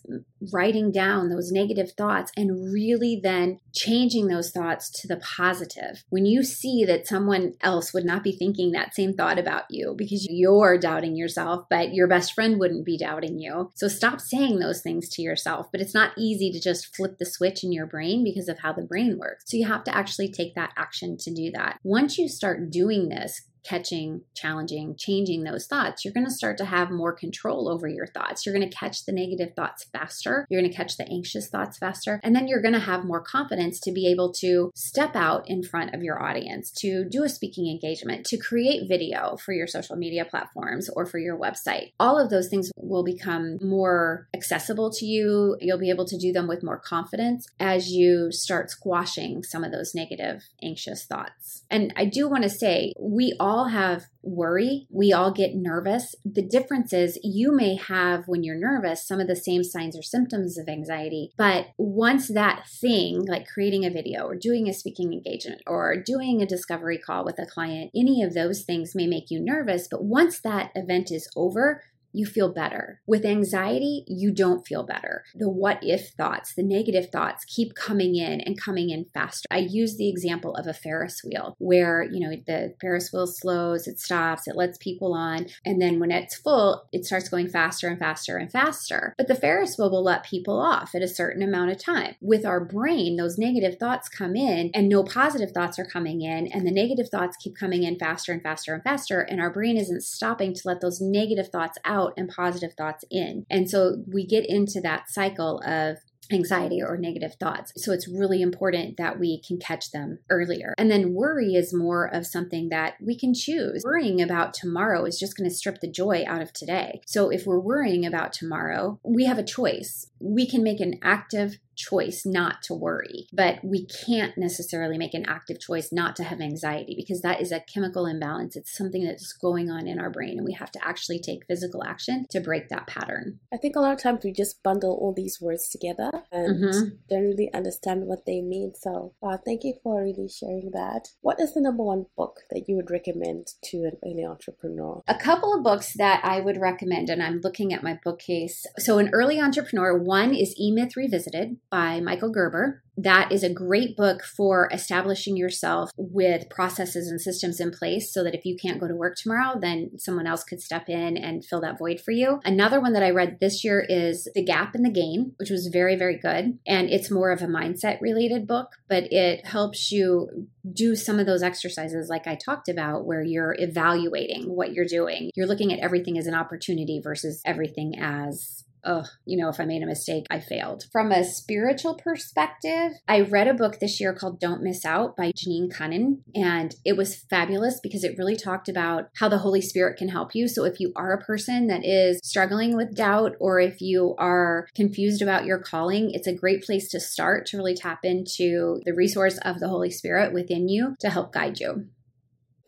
writing 0.52 0.90
down 0.90 1.28
those 1.28 1.52
negative 1.52 1.92
thoughts 1.92 2.32
and 2.36 2.72
really 2.72 3.20
then 3.22 3.60
changing 3.72 4.26
those 4.26 4.50
thoughts 4.50 4.90
to 4.90 5.06
the 5.06 5.16
positive. 5.16 6.04
When 6.08 6.26
you 6.26 6.42
see 6.42 6.84
that 6.84 7.06
someone 7.06 7.54
else 7.60 7.94
would 7.94 8.04
not 8.04 8.24
be 8.24 8.32
thinking 8.32 8.72
that 8.72 8.94
same 8.94 9.14
thought 9.14 9.38
about 9.38 9.64
you 9.70 9.94
because 9.96 10.26
you're 10.28 10.78
doubting 10.78 11.16
yourself, 11.16 11.66
but 11.70 11.94
your 11.94 12.08
best 12.08 12.34
friend 12.34 12.58
wouldn't 12.58 12.84
be 12.84 12.98
doubting 12.98 13.38
you. 13.38 13.70
So 13.74 13.88
stop 13.88 14.20
saying 14.20 14.58
those 14.58 14.82
things 14.82 15.08
to 15.10 15.22
yourself. 15.22 15.68
But 15.70 15.80
it's 15.80 15.94
not 15.94 16.12
easy 16.18 16.50
to 16.52 16.60
just 16.60 16.94
flip 16.94 17.18
the 17.18 17.26
switch 17.26 17.62
in 17.62 17.72
your 17.72 17.86
brain 17.86 18.24
because 18.24 18.48
of 18.48 18.58
how 18.60 18.72
the 18.72 18.82
brain 18.82 19.18
works. 19.18 19.44
So 19.46 19.56
you 19.56 19.66
have 19.66 19.84
to 19.84 19.96
actually 19.96 20.30
take 20.30 20.54
that 20.54 20.72
action 20.76 21.16
to 21.18 21.32
do 21.32 21.50
that. 21.52 21.78
Once 21.82 22.18
you 22.18 22.28
start 22.28 22.70
doing 22.70 22.81
this, 23.08 23.42
catching, 23.64 24.22
challenging, 24.34 24.94
changing 24.96 25.44
those 25.44 25.66
thoughts, 25.66 26.04
you're 26.04 26.14
going 26.14 26.26
to 26.26 26.32
start 26.32 26.58
to 26.58 26.64
have 26.64 26.90
more 26.90 27.12
control 27.12 27.68
over 27.68 27.86
your 27.86 28.06
thoughts. 28.06 28.44
You're 28.44 28.54
going 28.54 28.68
to 28.68 28.76
catch 28.76 29.04
the 29.04 29.12
negative 29.12 29.54
thoughts 29.54 29.84
faster. 29.92 30.46
You're 30.48 30.60
going 30.60 30.70
to 30.70 30.76
catch 30.76 30.96
the 30.96 31.08
anxious 31.08 31.48
thoughts 31.48 31.78
faster. 31.78 32.20
And 32.22 32.34
then 32.34 32.48
you're 32.48 32.62
going 32.62 32.74
to 32.74 32.80
have 32.80 33.04
more 33.04 33.20
confidence 33.20 33.80
to 33.80 33.92
be 33.92 34.06
able 34.10 34.32
to 34.34 34.70
step 34.74 35.14
out 35.14 35.48
in 35.48 35.62
front 35.62 35.94
of 35.94 36.02
your 36.02 36.22
audience, 36.22 36.70
to 36.78 37.04
do 37.08 37.22
a 37.24 37.28
speaking 37.28 37.70
engagement, 37.70 38.26
to 38.26 38.36
create 38.36 38.88
video 38.88 39.36
for 39.36 39.52
your 39.52 39.66
social 39.66 39.96
media 39.96 40.24
platforms 40.24 40.88
or 40.90 41.06
for 41.06 41.18
your 41.18 41.38
website. 41.38 41.92
All 42.00 42.18
of 42.18 42.30
those 42.30 42.48
things 42.48 42.70
will 42.76 43.04
become 43.04 43.58
more 43.60 44.28
accessible 44.34 44.90
to 44.92 45.06
you. 45.06 45.56
You'll 45.60 45.78
be 45.78 45.90
able 45.90 46.06
to 46.06 46.18
do 46.18 46.32
them 46.32 46.48
with 46.48 46.62
more 46.62 46.78
confidence 46.78 47.46
as 47.60 47.90
you 47.90 48.30
start 48.32 48.70
squashing 48.70 49.42
some 49.42 49.64
of 49.64 49.72
those 49.72 49.94
negative, 49.94 50.42
anxious 50.62 51.04
thoughts. 51.04 51.64
And 51.70 51.92
I 51.96 52.04
do 52.04 52.28
want 52.28 52.42
to 52.42 52.50
say, 52.50 52.92
we 52.98 53.34
all 53.40 53.51
all 53.52 53.68
have 53.68 54.06
worry. 54.22 54.86
We 54.90 55.12
all 55.12 55.30
get 55.30 55.54
nervous. 55.54 56.14
The 56.24 56.40
difference 56.40 56.94
is 56.94 57.18
you 57.22 57.54
may 57.54 57.76
have, 57.76 58.26
when 58.26 58.42
you're 58.42 58.56
nervous, 58.56 59.06
some 59.06 59.20
of 59.20 59.26
the 59.26 59.36
same 59.36 59.62
signs 59.62 59.96
or 59.96 60.02
symptoms 60.02 60.56
of 60.56 60.68
anxiety. 60.68 61.32
But 61.36 61.66
once 61.76 62.28
that 62.28 62.66
thing, 62.66 63.26
like 63.26 63.46
creating 63.46 63.84
a 63.84 63.90
video 63.90 64.24
or 64.24 64.36
doing 64.36 64.68
a 64.68 64.72
speaking 64.72 65.12
engagement 65.12 65.60
or 65.66 66.00
doing 66.00 66.40
a 66.40 66.46
discovery 66.46 66.96
call 66.96 67.26
with 67.26 67.38
a 67.38 67.46
client, 67.46 67.90
any 67.94 68.22
of 68.22 68.32
those 68.32 68.62
things 68.62 68.94
may 68.94 69.06
make 69.06 69.30
you 69.30 69.38
nervous. 69.38 69.86
But 69.86 70.02
once 70.02 70.40
that 70.40 70.70
event 70.74 71.10
is 71.10 71.28
over, 71.36 71.82
you 72.12 72.26
feel 72.26 72.52
better. 72.52 73.00
With 73.06 73.24
anxiety, 73.24 74.04
you 74.06 74.32
don't 74.32 74.66
feel 74.66 74.84
better. 74.84 75.24
The 75.34 75.48
what 75.48 75.78
if 75.82 76.10
thoughts, 76.10 76.54
the 76.54 76.62
negative 76.62 77.10
thoughts 77.10 77.44
keep 77.44 77.74
coming 77.74 78.16
in 78.16 78.40
and 78.40 78.60
coming 78.60 78.90
in 78.90 79.06
faster. 79.14 79.46
I 79.50 79.58
use 79.58 79.96
the 79.96 80.08
example 80.08 80.54
of 80.54 80.66
a 80.66 80.74
Ferris 80.74 81.22
wheel 81.24 81.54
where, 81.58 82.02
you 82.02 82.20
know, 82.20 82.36
the 82.46 82.74
Ferris 82.80 83.12
wheel 83.12 83.26
slows, 83.26 83.86
it 83.86 83.98
stops, 83.98 84.46
it 84.46 84.56
lets 84.56 84.78
people 84.78 85.14
on, 85.14 85.46
and 85.64 85.80
then 85.80 86.00
when 86.00 86.10
it's 86.10 86.36
full, 86.36 86.88
it 86.92 87.04
starts 87.04 87.28
going 87.28 87.48
faster 87.48 87.88
and 87.88 87.98
faster 87.98 88.36
and 88.36 88.50
faster. 88.50 89.14
But 89.16 89.28
the 89.28 89.34
Ferris 89.34 89.76
wheel 89.78 89.90
will 89.90 90.04
let 90.04 90.24
people 90.24 90.60
off 90.60 90.94
at 90.94 91.02
a 91.02 91.08
certain 91.08 91.42
amount 91.42 91.70
of 91.70 91.78
time. 91.78 92.14
With 92.20 92.44
our 92.44 92.64
brain, 92.64 93.16
those 93.16 93.38
negative 93.38 93.78
thoughts 93.78 94.08
come 94.08 94.36
in 94.36 94.70
and 94.74 94.88
no 94.88 95.04
positive 95.04 95.52
thoughts 95.52 95.78
are 95.78 95.84
coming 95.84 96.22
in, 96.22 96.46
and 96.48 96.66
the 96.66 96.72
negative 96.72 97.08
thoughts 97.08 97.36
keep 97.36 97.56
coming 97.56 97.82
in 97.82 97.98
faster 97.98 98.32
and 98.32 98.42
faster 98.42 98.74
and 98.74 98.82
faster, 98.82 99.20
and 99.20 99.40
our 99.40 99.52
brain 99.52 99.76
isn't 99.76 100.02
stopping 100.02 100.54
to 100.54 100.62
let 100.64 100.80
those 100.80 101.00
negative 101.00 101.48
thoughts 101.48 101.78
out 101.84 102.01
out 102.02 102.14
and 102.16 102.28
positive 102.28 102.74
thoughts 102.74 103.04
in. 103.10 103.46
And 103.50 103.68
so 103.68 103.96
we 104.12 104.26
get 104.26 104.44
into 104.48 104.80
that 104.80 105.10
cycle 105.10 105.60
of 105.64 105.98
anxiety 106.30 106.80
or 106.80 106.96
negative 106.96 107.34
thoughts. 107.38 107.72
So 107.76 107.92
it's 107.92 108.08
really 108.08 108.40
important 108.40 108.96
that 108.96 109.18
we 109.18 109.42
can 109.46 109.58
catch 109.58 109.90
them 109.90 110.20
earlier. 110.30 110.72
And 110.78 110.90
then 110.90 111.12
worry 111.12 111.54
is 111.54 111.74
more 111.74 112.06
of 112.06 112.26
something 112.26 112.68
that 112.70 112.94
we 113.04 113.18
can 113.18 113.34
choose. 113.34 113.82
Worrying 113.84 114.22
about 114.22 114.54
tomorrow 114.54 115.04
is 115.04 115.18
just 115.18 115.36
going 115.36 115.48
to 115.48 115.54
strip 115.54 115.80
the 115.80 115.90
joy 115.90 116.24
out 116.26 116.40
of 116.40 116.52
today. 116.52 117.02
So 117.06 117.28
if 117.28 117.44
we're 117.44 117.60
worrying 117.60 118.06
about 118.06 118.32
tomorrow, 118.32 118.98
we 119.04 119.26
have 119.26 119.38
a 119.38 119.44
choice. 119.44 120.10
We 120.20 120.48
can 120.48 120.62
make 120.62 120.80
an 120.80 120.98
active 121.02 121.58
choice 121.76 122.22
not 122.24 122.62
to 122.62 122.74
worry, 122.74 123.26
but 123.32 123.58
we 123.64 123.86
can't 123.86 124.36
necessarily 124.36 124.98
make 124.98 125.14
an 125.14 125.26
active 125.26 125.60
choice 125.60 125.90
not 125.92 126.16
to 126.16 126.24
have 126.24 126.40
anxiety 126.40 126.94
because 126.96 127.22
that 127.22 127.40
is 127.40 127.52
a 127.52 127.60
chemical 127.60 128.06
imbalance. 128.06 128.56
It's 128.56 128.76
something 128.76 129.04
that's 129.04 129.32
going 129.32 129.70
on 129.70 129.86
in 129.86 129.98
our 129.98 130.10
brain, 130.10 130.38
and 130.38 130.44
we 130.44 130.52
have 130.52 130.70
to 130.72 130.86
actually 130.86 131.20
take 131.20 131.46
physical 131.46 131.84
action 131.84 132.26
to 132.30 132.40
break 132.40 132.68
that 132.68 132.86
pattern. 132.86 133.40
I 133.52 133.56
think 133.56 133.76
a 133.76 133.80
lot 133.80 133.92
of 133.92 134.02
times 134.02 134.24
we 134.24 134.32
just 134.32 134.62
bundle 134.62 134.98
all 135.00 135.12
these 135.14 135.40
words 135.40 135.68
together 135.68 136.10
and 136.30 136.64
mm-hmm. 136.64 136.88
don't 137.08 137.22
really 137.22 137.52
understand 137.52 138.06
what 138.06 138.26
they 138.26 138.40
mean. 138.40 138.72
So, 138.78 139.14
uh, 139.22 139.38
thank 139.44 139.64
you 139.64 139.74
for 139.82 140.02
really 140.02 140.28
sharing 140.28 140.70
that. 140.72 141.08
What 141.20 141.40
is 141.40 141.54
the 141.54 141.60
number 141.60 141.82
one 141.82 142.06
book 142.16 142.40
that 142.50 142.64
you 142.68 142.76
would 142.76 142.90
recommend 142.90 143.48
to 143.64 143.78
an 143.78 143.96
early 144.04 144.24
entrepreneur? 144.24 145.02
A 145.08 145.14
couple 145.14 145.54
of 145.54 145.62
books 145.62 145.94
that 145.94 146.20
I 146.24 146.40
would 146.40 146.60
recommend, 146.60 147.08
and 147.10 147.22
I'm 147.22 147.40
looking 147.42 147.72
at 147.72 147.82
my 147.82 147.98
bookcase. 148.04 148.66
So, 148.78 148.98
an 148.98 149.10
early 149.12 149.40
entrepreneur, 149.40 149.96
one 149.96 150.34
is 150.34 150.54
E 150.58 150.70
Myth 150.70 150.96
Revisited 150.96 151.56
by 151.72 152.00
Michael 152.00 152.30
Gerber. 152.30 152.82
That 152.98 153.32
is 153.32 153.42
a 153.42 153.52
great 153.52 153.96
book 153.96 154.22
for 154.22 154.68
establishing 154.70 155.38
yourself 155.38 155.90
with 155.96 156.50
processes 156.50 157.08
and 157.08 157.18
systems 157.18 157.58
in 157.58 157.70
place 157.70 158.12
so 158.12 158.22
that 158.22 158.34
if 158.34 158.44
you 158.44 158.58
can't 158.60 158.78
go 158.78 158.86
to 158.86 158.94
work 158.94 159.16
tomorrow, 159.16 159.58
then 159.58 159.98
someone 159.98 160.26
else 160.26 160.44
could 160.44 160.60
step 160.60 160.90
in 160.90 161.16
and 161.16 161.42
fill 161.42 161.62
that 161.62 161.78
void 161.78 161.98
for 161.98 162.10
you. 162.10 162.40
Another 162.44 162.78
one 162.78 162.92
that 162.92 163.02
I 163.02 163.10
read 163.10 163.38
this 163.40 163.64
year 163.64 163.80
is 163.88 164.28
The 164.34 164.44
Gap 164.44 164.74
and 164.74 164.84
the 164.84 164.90
Gain, 164.90 165.32
which 165.38 165.48
was 165.48 165.68
very, 165.68 165.96
very 165.96 166.18
good. 166.18 166.58
And 166.66 166.90
it's 166.90 167.10
more 167.10 167.30
of 167.30 167.40
a 167.40 167.46
mindset 167.46 167.98
related 168.02 168.46
book, 168.46 168.68
but 168.86 169.10
it 169.10 169.46
helps 169.46 169.90
you 169.90 170.48
do 170.70 170.94
some 170.94 171.18
of 171.18 171.24
those 171.24 171.42
exercises 171.42 172.10
like 172.10 172.26
I 172.26 172.34
talked 172.34 172.68
about 172.68 173.06
where 173.06 173.22
you're 173.22 173.56
evaluating 173.58 174.54
what 174.54 174.74
you're 174.74 174.84
doing. 174.84 175.30
You're 175.34 175.46
looking 175.46 175.72
at 175.72 175.78
everything 175.78 176.18
as 176.18 176.26
an 176.26 176.34
opportunity 176.34 177.00
versus 177.02 177.40
everything 177.46 177.98
as 177.98 178.64
oh, 178.84 179.04
you 179.24 179.36
know, 179.36 179.48
if 179.48 179.60
I 179.60 179.64
made 179.64 179.82
a 179.82 179.86
mistake, 179.86 180.26
I 180.30 180.40
failed. 180.40 180.84
From 180.92 181.12
a 181.12 181.24
spiritual 181.24 181.94
perspective, 181.94 182.92
I 183.08 183.20
read 183.20 183.48
a 183.48 183.54
book 183.54 183.78
this 183.78 184.00
year 184.00 184.14
called 184.14 184.40
Don't 184.40 184.62
Miss 184.62 184.84
Out 184.84 185.16
by 185.16 185.32
Jeanine 185.32 185.72
Cunnin, 185.72 186.22
and 186.34 186.74
it 186.84 186.96
was 186.96 187.16
fabulous 187.16 187.80
because 187.82 188.04
it 188.04 188.18
really 188.18 188.36
talked 188.36 188.68
about 188.68 189.08
how 189.16 189.28
the 189.28 189.38
Holy 189.38 189.60
Spirit 189.60 189.96
can 189.96 190.08
help 190.08 190.34
you. 190.34 190.48
So 190.48 190.64
if 190.64 190.80
you 190.80 190.92
are 190.96 191.12
a 191.12 191.24
person 191.24 191.66
that 191.68 191.84
is 191.84 192.20
struggling 192.22 192.76
with 192.76 192.94
doubt 192.94 193.36
or 193.40 193.60
if 193.60 193.80
you 193.80 194.14
are 194.18 194.66
confused 194.74 195.22
about 195.22 195.44
your 195.44 195.58
calling, 195.58 196.10
it's 196.12 196.26
a 196.26 196.34
great 196.34 196.62
place 196.62 196.88
to 196.90 197.00
start 197.00 197.46
to 197.46 197.56
really 197.56 197.74
tap 197.74 198.04
into 198.04 198.80
the 198.84 198.94
resource 198.94 199.38
of 199.38 199.60
the 199.60 199.68
Holy 199.68 199.90
Spirit 199.90 200.32
within 200.32 200.68
you 200.68 200.96
to 201.00 201.10
help 201.10 201.32
guide 201.32 201.60
you. 201.60 201.86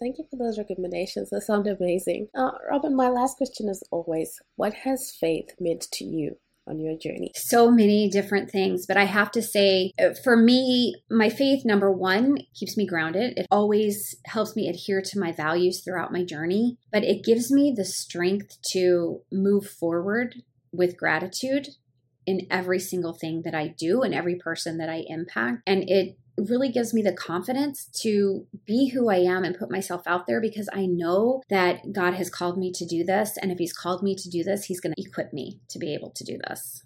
Thank 0.00 0.18
you 0.18 0.24
for 0.30 0.36
those 0.36 0.58
recommendations. 0.58 1.30
They 1.30 1.40
sound 1.40 1.66
amazing. 1.66 2.28
Uh, 2.34 2.52
Robin, 2.70 2.96
my 2.96 3.08
last 3.08 3.36
question 3.36 3.68
is 3.68 3.82
always 3.90 4.40
what 4.56 4.74
has 4.84 5.14
faith 5.18 5.50
meant 5.60 5.86
to 5.92 6.04
you 6.04 6.36
on 6.66 6.80
your 6.80 6.96
journey? 6.96 7.30
So 7.34 7.70
many 7.70 8.08
different 8.08 8.50
things, 8.50 8.86
but 8.86 8.96
I 8.96 9.04
have 9.04 9.30
to 9.32 9.42
say, 9.42 9.92
uh, 9.98 10.10
for 10.22 10.36
me, 10.36 10.96
my 11.10 11.28
faith, 11.28 11.64
number 11.64 11.90
one, 11.90 12.38
keeps 12.54 12.76
me 12.76 12.86
grounded. 12.86 13.34
It 13.36 13.46
always 13.50 14.16
helps 14.26 14.56
me 14.56 14.68
adhere 14.68 15.02
to 15.02 15.18
my 15.18 15.32
values 15.32 15.82
throughout 15.82 16.12
my 16.12 16.24
journey, 16.24 16.78
but 16.92 17.04
it 17.04 17.24
gives 17.24 17.52
me 17.52 17.72
the 17.76 17.84
strength 17.84 18.58
to 18.72 19.20
move 19.30 19.66
forward 19.66 20.36
with 20.72 20.96
gratitude 20.96 21.68
in 22.26 22.46
every 22.50 22.78
single 22.78 23.12
thing 23.12 23.42
that 23.42 23.54
I 23.54 23.68
do 23.68 24.02
and 24.02 24.14
every 24.14 24.36
person 24.36 24.78
that 24.78 24.88
I 24.88 25.04
impact. 25.08 25.62
And 25.66 25.88
it 25.88 26.18
really 26.36 26.68
gives 26.68 26.92
me 26.92 27.02
the 27.02 27.12
confidence 27.12 27.88
to 28.02 28.46
be 28.66 28.88
who 28.88 29.08
I 29.08 29.16
am 29.16 29.44
and 29.44 29.56
put 29.56 29.70
myself 29.70 30.02
out 30.06 30.26
there 30.26 30.40
because 30.40 30.68
I 30.72 30.86
know 30.86 31.42
that 31.48 31.92
God 31.92 32.14
has 32.14 32.30
called 32.30 32.58
me 32.58 32.72
to 32.72 32.84
do 32.84 33.04
this. 33.04 33.36
And 33.40 33.52
if 33.52 33.58
He's 33.58 33.72
called 33.72 34.02
me 34.02 34.16
to 34.16 34.28
do 34.28 34.42
this, 34.42 34.64
He's 34.64 34.80
going 34.80 34.94
to 34.96 35.02
equip 35.02 35.32
me 35.32 35.60
to 35.68 35.78
be 35.78 35.94
able 35.94 36.10
to 36.10 36.24
do 36.24 36.38
this 36.48 36.82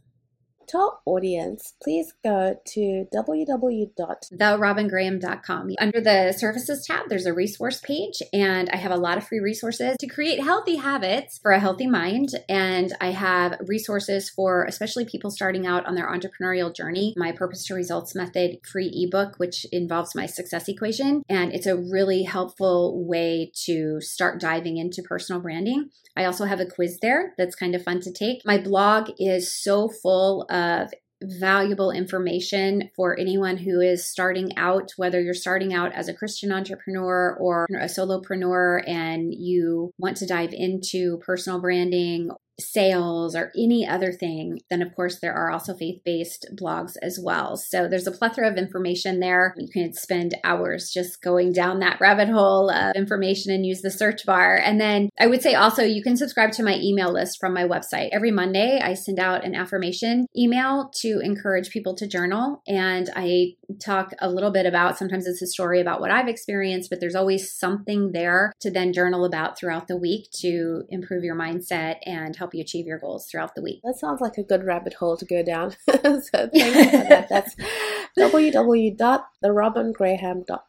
our 0.77 0.99
audience, 1.07 1.75
please 1.83 2.13
go 2.25 2.57
to 2.67 3.07
www.therobingraham.com. 3.15 5.71
Under 5.79 6.01
the 6.01 6.33
services 6.33 6.85
tab, 6.87 7.09
there's 7.09 7.27
a 7.27 7.33
resource 7.33 7.81
page, 7.81 8.21
and 8.33 8.69
I 8.71 8.77
have 8.77 8.93
a 8.93 8.97
lot 8.97 9.19
of 9.19 9.27
free 9.27 9.41
resources 9.41 9.97
to 9.99 10.07
create 10.07 10.41
healthy 10.43 10.77
habits 10.77 11.39
for 11.39 11.51
a 11.53 11.61
healthy 11.61 11.87
mind. 11.87 12.29
And 12.49 12.93
I 13.01 13.13
have 13.13 13.61
resources 13.67 14.31
for 14.31 14.65
especially 14.65 15.05
people 15.05 15.31
starting 15.31 15.67
out 15.67 15.85
on 15.87 15.95
their 15.95 16.11
entrepreneurial 16.11 16.75
journey. 16.75 17.15
My 17.17 17.33
Purpose 17.33 17.67
to 17.67 17.75
Results 17.75 18.15
Method 18.15 18.59
free 18.71 18.91
ebook, 18.93 19.39
which 19.39 19.67
involves 19.73 20.15
my 20.15 20.27
success 20.27 20.69
equation. 20.69 21.23
And 21.29 21.53
it's 21.53 21.67
a 21.67 21.77
really 21.77 22.23
helpful 22.25 23.05
way 23.07 23.53
to 23.67 24.01
start 24.01 24.41
diving 24.41 24.79
into 24.79 25.03
personal 25.03 25.41
branding. 25.41 25.91
I 26.17 26.25
also 26.25 26.47
have 26.47 26.59
a 26.59 26.67
quiz 26.67 26.99
there 27.01 27.35
that's 27.39 27.55
kind 27.55 27.77
of 27.77 27.85
fun 27.85 28.01
to 28.01 28.13
take. 28.13 28.45
My 28.45 28.59
blog 28.59 29.11
is 29.19 29.55
so 29.55 29.89
full 29.89 30.43
of 30.51 30.58
of 30.59 30.91
valuable 31.23 31.91
information 31.91 32.91
for 32.95 33.19
anyone 33.19 33.57
who 33.57 33.81
is 33.81 34.09
starting 34.09 34.57
out, 34.57 34.93
whether 34.97 35.21
you're 35.21 35.35
starting 35.35 35.75
out 35.75 35.93
as 35.93 36.09
a 36.09 36.15
Christian 36.15 36.53
entrepreneur 36.53 37.37
or 37.41 37.67
a 37.81 37.87
solopreneur 37.87 38.89
and 38.89 39.35
you 39.35 39.93
want 39.99 40.17
to 40.19 40.27
dive 40.27 40.53
into 40.53 41.19
personal 41.19 41.61
branding 41.61 42.31
sales 42.61 43.37
or 43.37 43.53
any 43.57 43.87
other 43.87 44.13
thing, 44.13 44.61
then 44.71 44.83
of 44.83 44.95
course 44.95 45.21
there 45.21 45.35
are 45.35 45.51
also 45.51 45.75
faith 45.75 46.01
based 46.05 46.47
blogs 46.61 46.93
as 47.03 47.19
well. 47.23 47.57
So 47.57 47.89
there's 47.89 48.07
a 48.07 48.13
plethora 48.13 48.49
of 48.51 48.57
information 48.57 49.21
there. 49.21 49.55
You 49.57 49.69
can 49.73 49.93
spend 49.93 50.35
hours 50.45 50.91
just 50.93 51.23
going 51.23 51.53
down 51.53 51.81
that 51.81 52.01
rabbit 52.01 52.29
hole 52.29 52.71
of 52.71 52.95
information 52.97 53.53
and 53.53 53.65
use 53.65 53.83
the 53.83 53.91
search 53.91 54.27
bar. 54.27 54.57
And 54.57 54.81
then 54.81 55.11
I 55.19 55.27
would 55.27 55.43
say 55.43 55.55
also 55.55 55.83
you 55.83 56.03
can 56.03 56.17
subscribe 56.17 56.53
to 56.53 56.63
my 56.63 56.79
email 56.79 57.13
list 57.13 57.39
from 57.41 57.55
my 57.55 57.65
website. 57.65 58.09
Every 58.13 58.31
Monday, 58.31 58.81
I 58.83 58.95
send 58.95 59.19
out 59.19 59.45
an 59.45 59.55
affirmation 59.55 60.27
email 60.37 60.91
to 61.01 61.21
encourage 61.23 61.71
people 61.71 61.95
to 61.97 62.07
journal. 62.07 62.63
And 62.67 63.11
I 63.15 63.55
talk 63.81 64.13
a 64.21 64.31
little 64.31 64.51
bit 64.51 64.67
about 64.67 64.99
sometimes 64.99 65.27
it's 65.27 65.41
a 65.43 65.47
story 65.47 65.81
about 65.81 66.01
what 66.01 66.11
I've 66.11 66.29
experienced, 66.29 66.91
but 66.91 67.01
there's 67.01 67.15
always 67.15 67.51
something 67.53 68.13
there 68.13 68.53
to 68.61 68.71
then 68.71 68.93
journal 68.93 69.25
about 69.25 69.59
throughout 69.59 69.89
the 69.89 69.97
week 69.97 70.31
to 70.41 70.85
improve 70.89 71.25
your 71.25 71.37
mindset 71.37 71.97
and 72.05 72.37
help 72.37 72.55
you 72.55 72.61
achieve 72.61 72.87
your 72.87 72.99
goals 72.99 73.27
throughout 73.27 73.55
the 73.55 73.63
week. 73.63 73.81
That 73.85 73.97
sounds 73.99 74.21
like 74.21 74.37
a 74.39 74.43
good 74.43 74.65
rabbit 74.65 74.95
hole 74.95 75.17
to 75.17 75.25
go 75.25 75.43
down. 75.43 75.75
so 75.89 75.97
thank 76.03 76.55
you 76.55 76.85
for 76.85 77.09
that. 77.09 77.29
That's 77.29 77.55
www.therobingraham.com. 78.19 80.61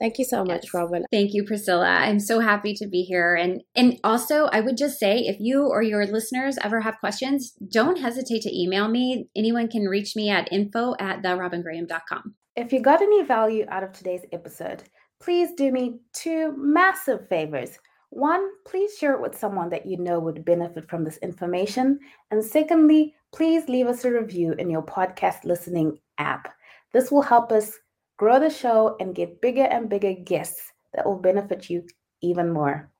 Thank 0.00 0.18
you 0.18 0.24
so 0.24 0.44
much, 0.44 0.64
yes. 0.64 0.74
Robin. 0.74 1.04
Thank 1.10 1.34
you, 1.34 1.44
Priscilla. 1.44 1.86
I'm 1.86 2.20
so 2.20 2.40
happy 2.40 2.74
to 2.74 2.86
be 2.86 3.02
here. 3.02 3.34
And 3.34 3.62
and 3.74 3.98
also 4.04 4.46
I 4.46 4.60
would 4.60 4.76
just 4.76 4.98
say 4.98 5.20
if 5.20 5.36
you 5.40 5.66
or 5.66 5.82
your 5.82 6.06
listeners 6.06 6.58
ever 6.62 6.80
have 6.80 6.98
questions, 7.00 7.52
don't 7.72 7.98
hesitate 7.98 8.42
to 8.42 8.56
email 8.56 8.88
me. 8.88 9.28
Anyone 9.36 9.68
can 9.68 9.84
reach 9.84 10.16
me 10.16 10.30
at 10.30 10.52
info 10.52 10.94
at 10.98 11.22
therobingraham.com. 11.22 12.34
If 12.56 12.72
you 12.72 12.80
got 12.80 13.02
any 13.02 13.22
value 13.24 13.64
out 13.68 13.82
of 13.82 13.92
today's 13.92 14.24
episode, 14.32 14.84
please 15.20 15.50
do 15.56 15.72
me 15.72 16.00
two 16.12 16.54
massive 16.56 17.28
favors. 17.28 17.78
One, 18.10 18.48
please 18.64 18.96
share 18.96 19.14
it 19.14 19.20
with 19.20 19.36
someone 19.36 19.70
that 19.70 19.86
you 19.86 19.96
know 19.98 20.20
would 20.20 20.44
benefit 20.44 20.88
from 20.88 21.02
this 21.02 21.16
information. 21.16 21.98
And 22.30 22.44
secondly, 22.44 23.14
please 23.34 23.68
leave 23.68 23.88
us 23.88 24.04
a 24.04 24.12
review 24.12 24.52
in 24.52 24.70
your 24.70 24.84
podcast 24.84 25.44
listening 25.44 25.98
app. 26.18 26.54
This 26.92 27.10
will 27.10 27.22
help 27.22 27.50
us 27.50 27.72
grow 28.16 28.38
the 28.38 28.50
show 28.50 28.96
and 29.00 29.14
get 29.14 29.40
bigger 29.40 29.64
and 29.64 29.88
bigger 29.88 30.12
guests 30.12 30.72
that 30.94 31.06
will 31.06 31.18
benefit 31.18 31.68
you 31.68 31.84
even 32.22 32.52
more. 32.52 32.90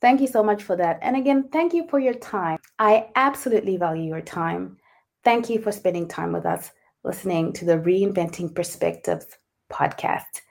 Thank 0.00 0.20
you 0.20 0.26
so 0.26 0.42
much 0.42 0.62
for 0.62 0.76
that. 0.76 0.98
And 1.02 1.16
again, 1.16 1.48
thank 1.52 1.72
you 1.72 1.86
for 1.88 1.98
your 1.98 2.14
time. 2.14 2.58
I 2.78 3.08
absolutely 3.16 3.76
value 3.76 4.04
your 4.04 4.20
time. 4.20 4.76
Thank 5.24 5.48
you 5.48 5.60
for 5.60 5.72
spending 5.72 6.06
time 6.06 6.32
with 6.32 6.46
us 6.46 6.70
listening 7.02 7.52
to 7.54 7.64
the 7.64 7.78
Reinventing 7.78 8.54
Perspectives 8.54 9.26
podcast. 9.72 10.42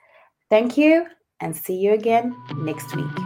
Thank 0.50 0.76
you 0.76 1.06
and 1.40 1.54
see 1.54 1.76
you 1.76 1.92
again 1.92 2.34
next 2.56 2.94
week. 2.96 3.25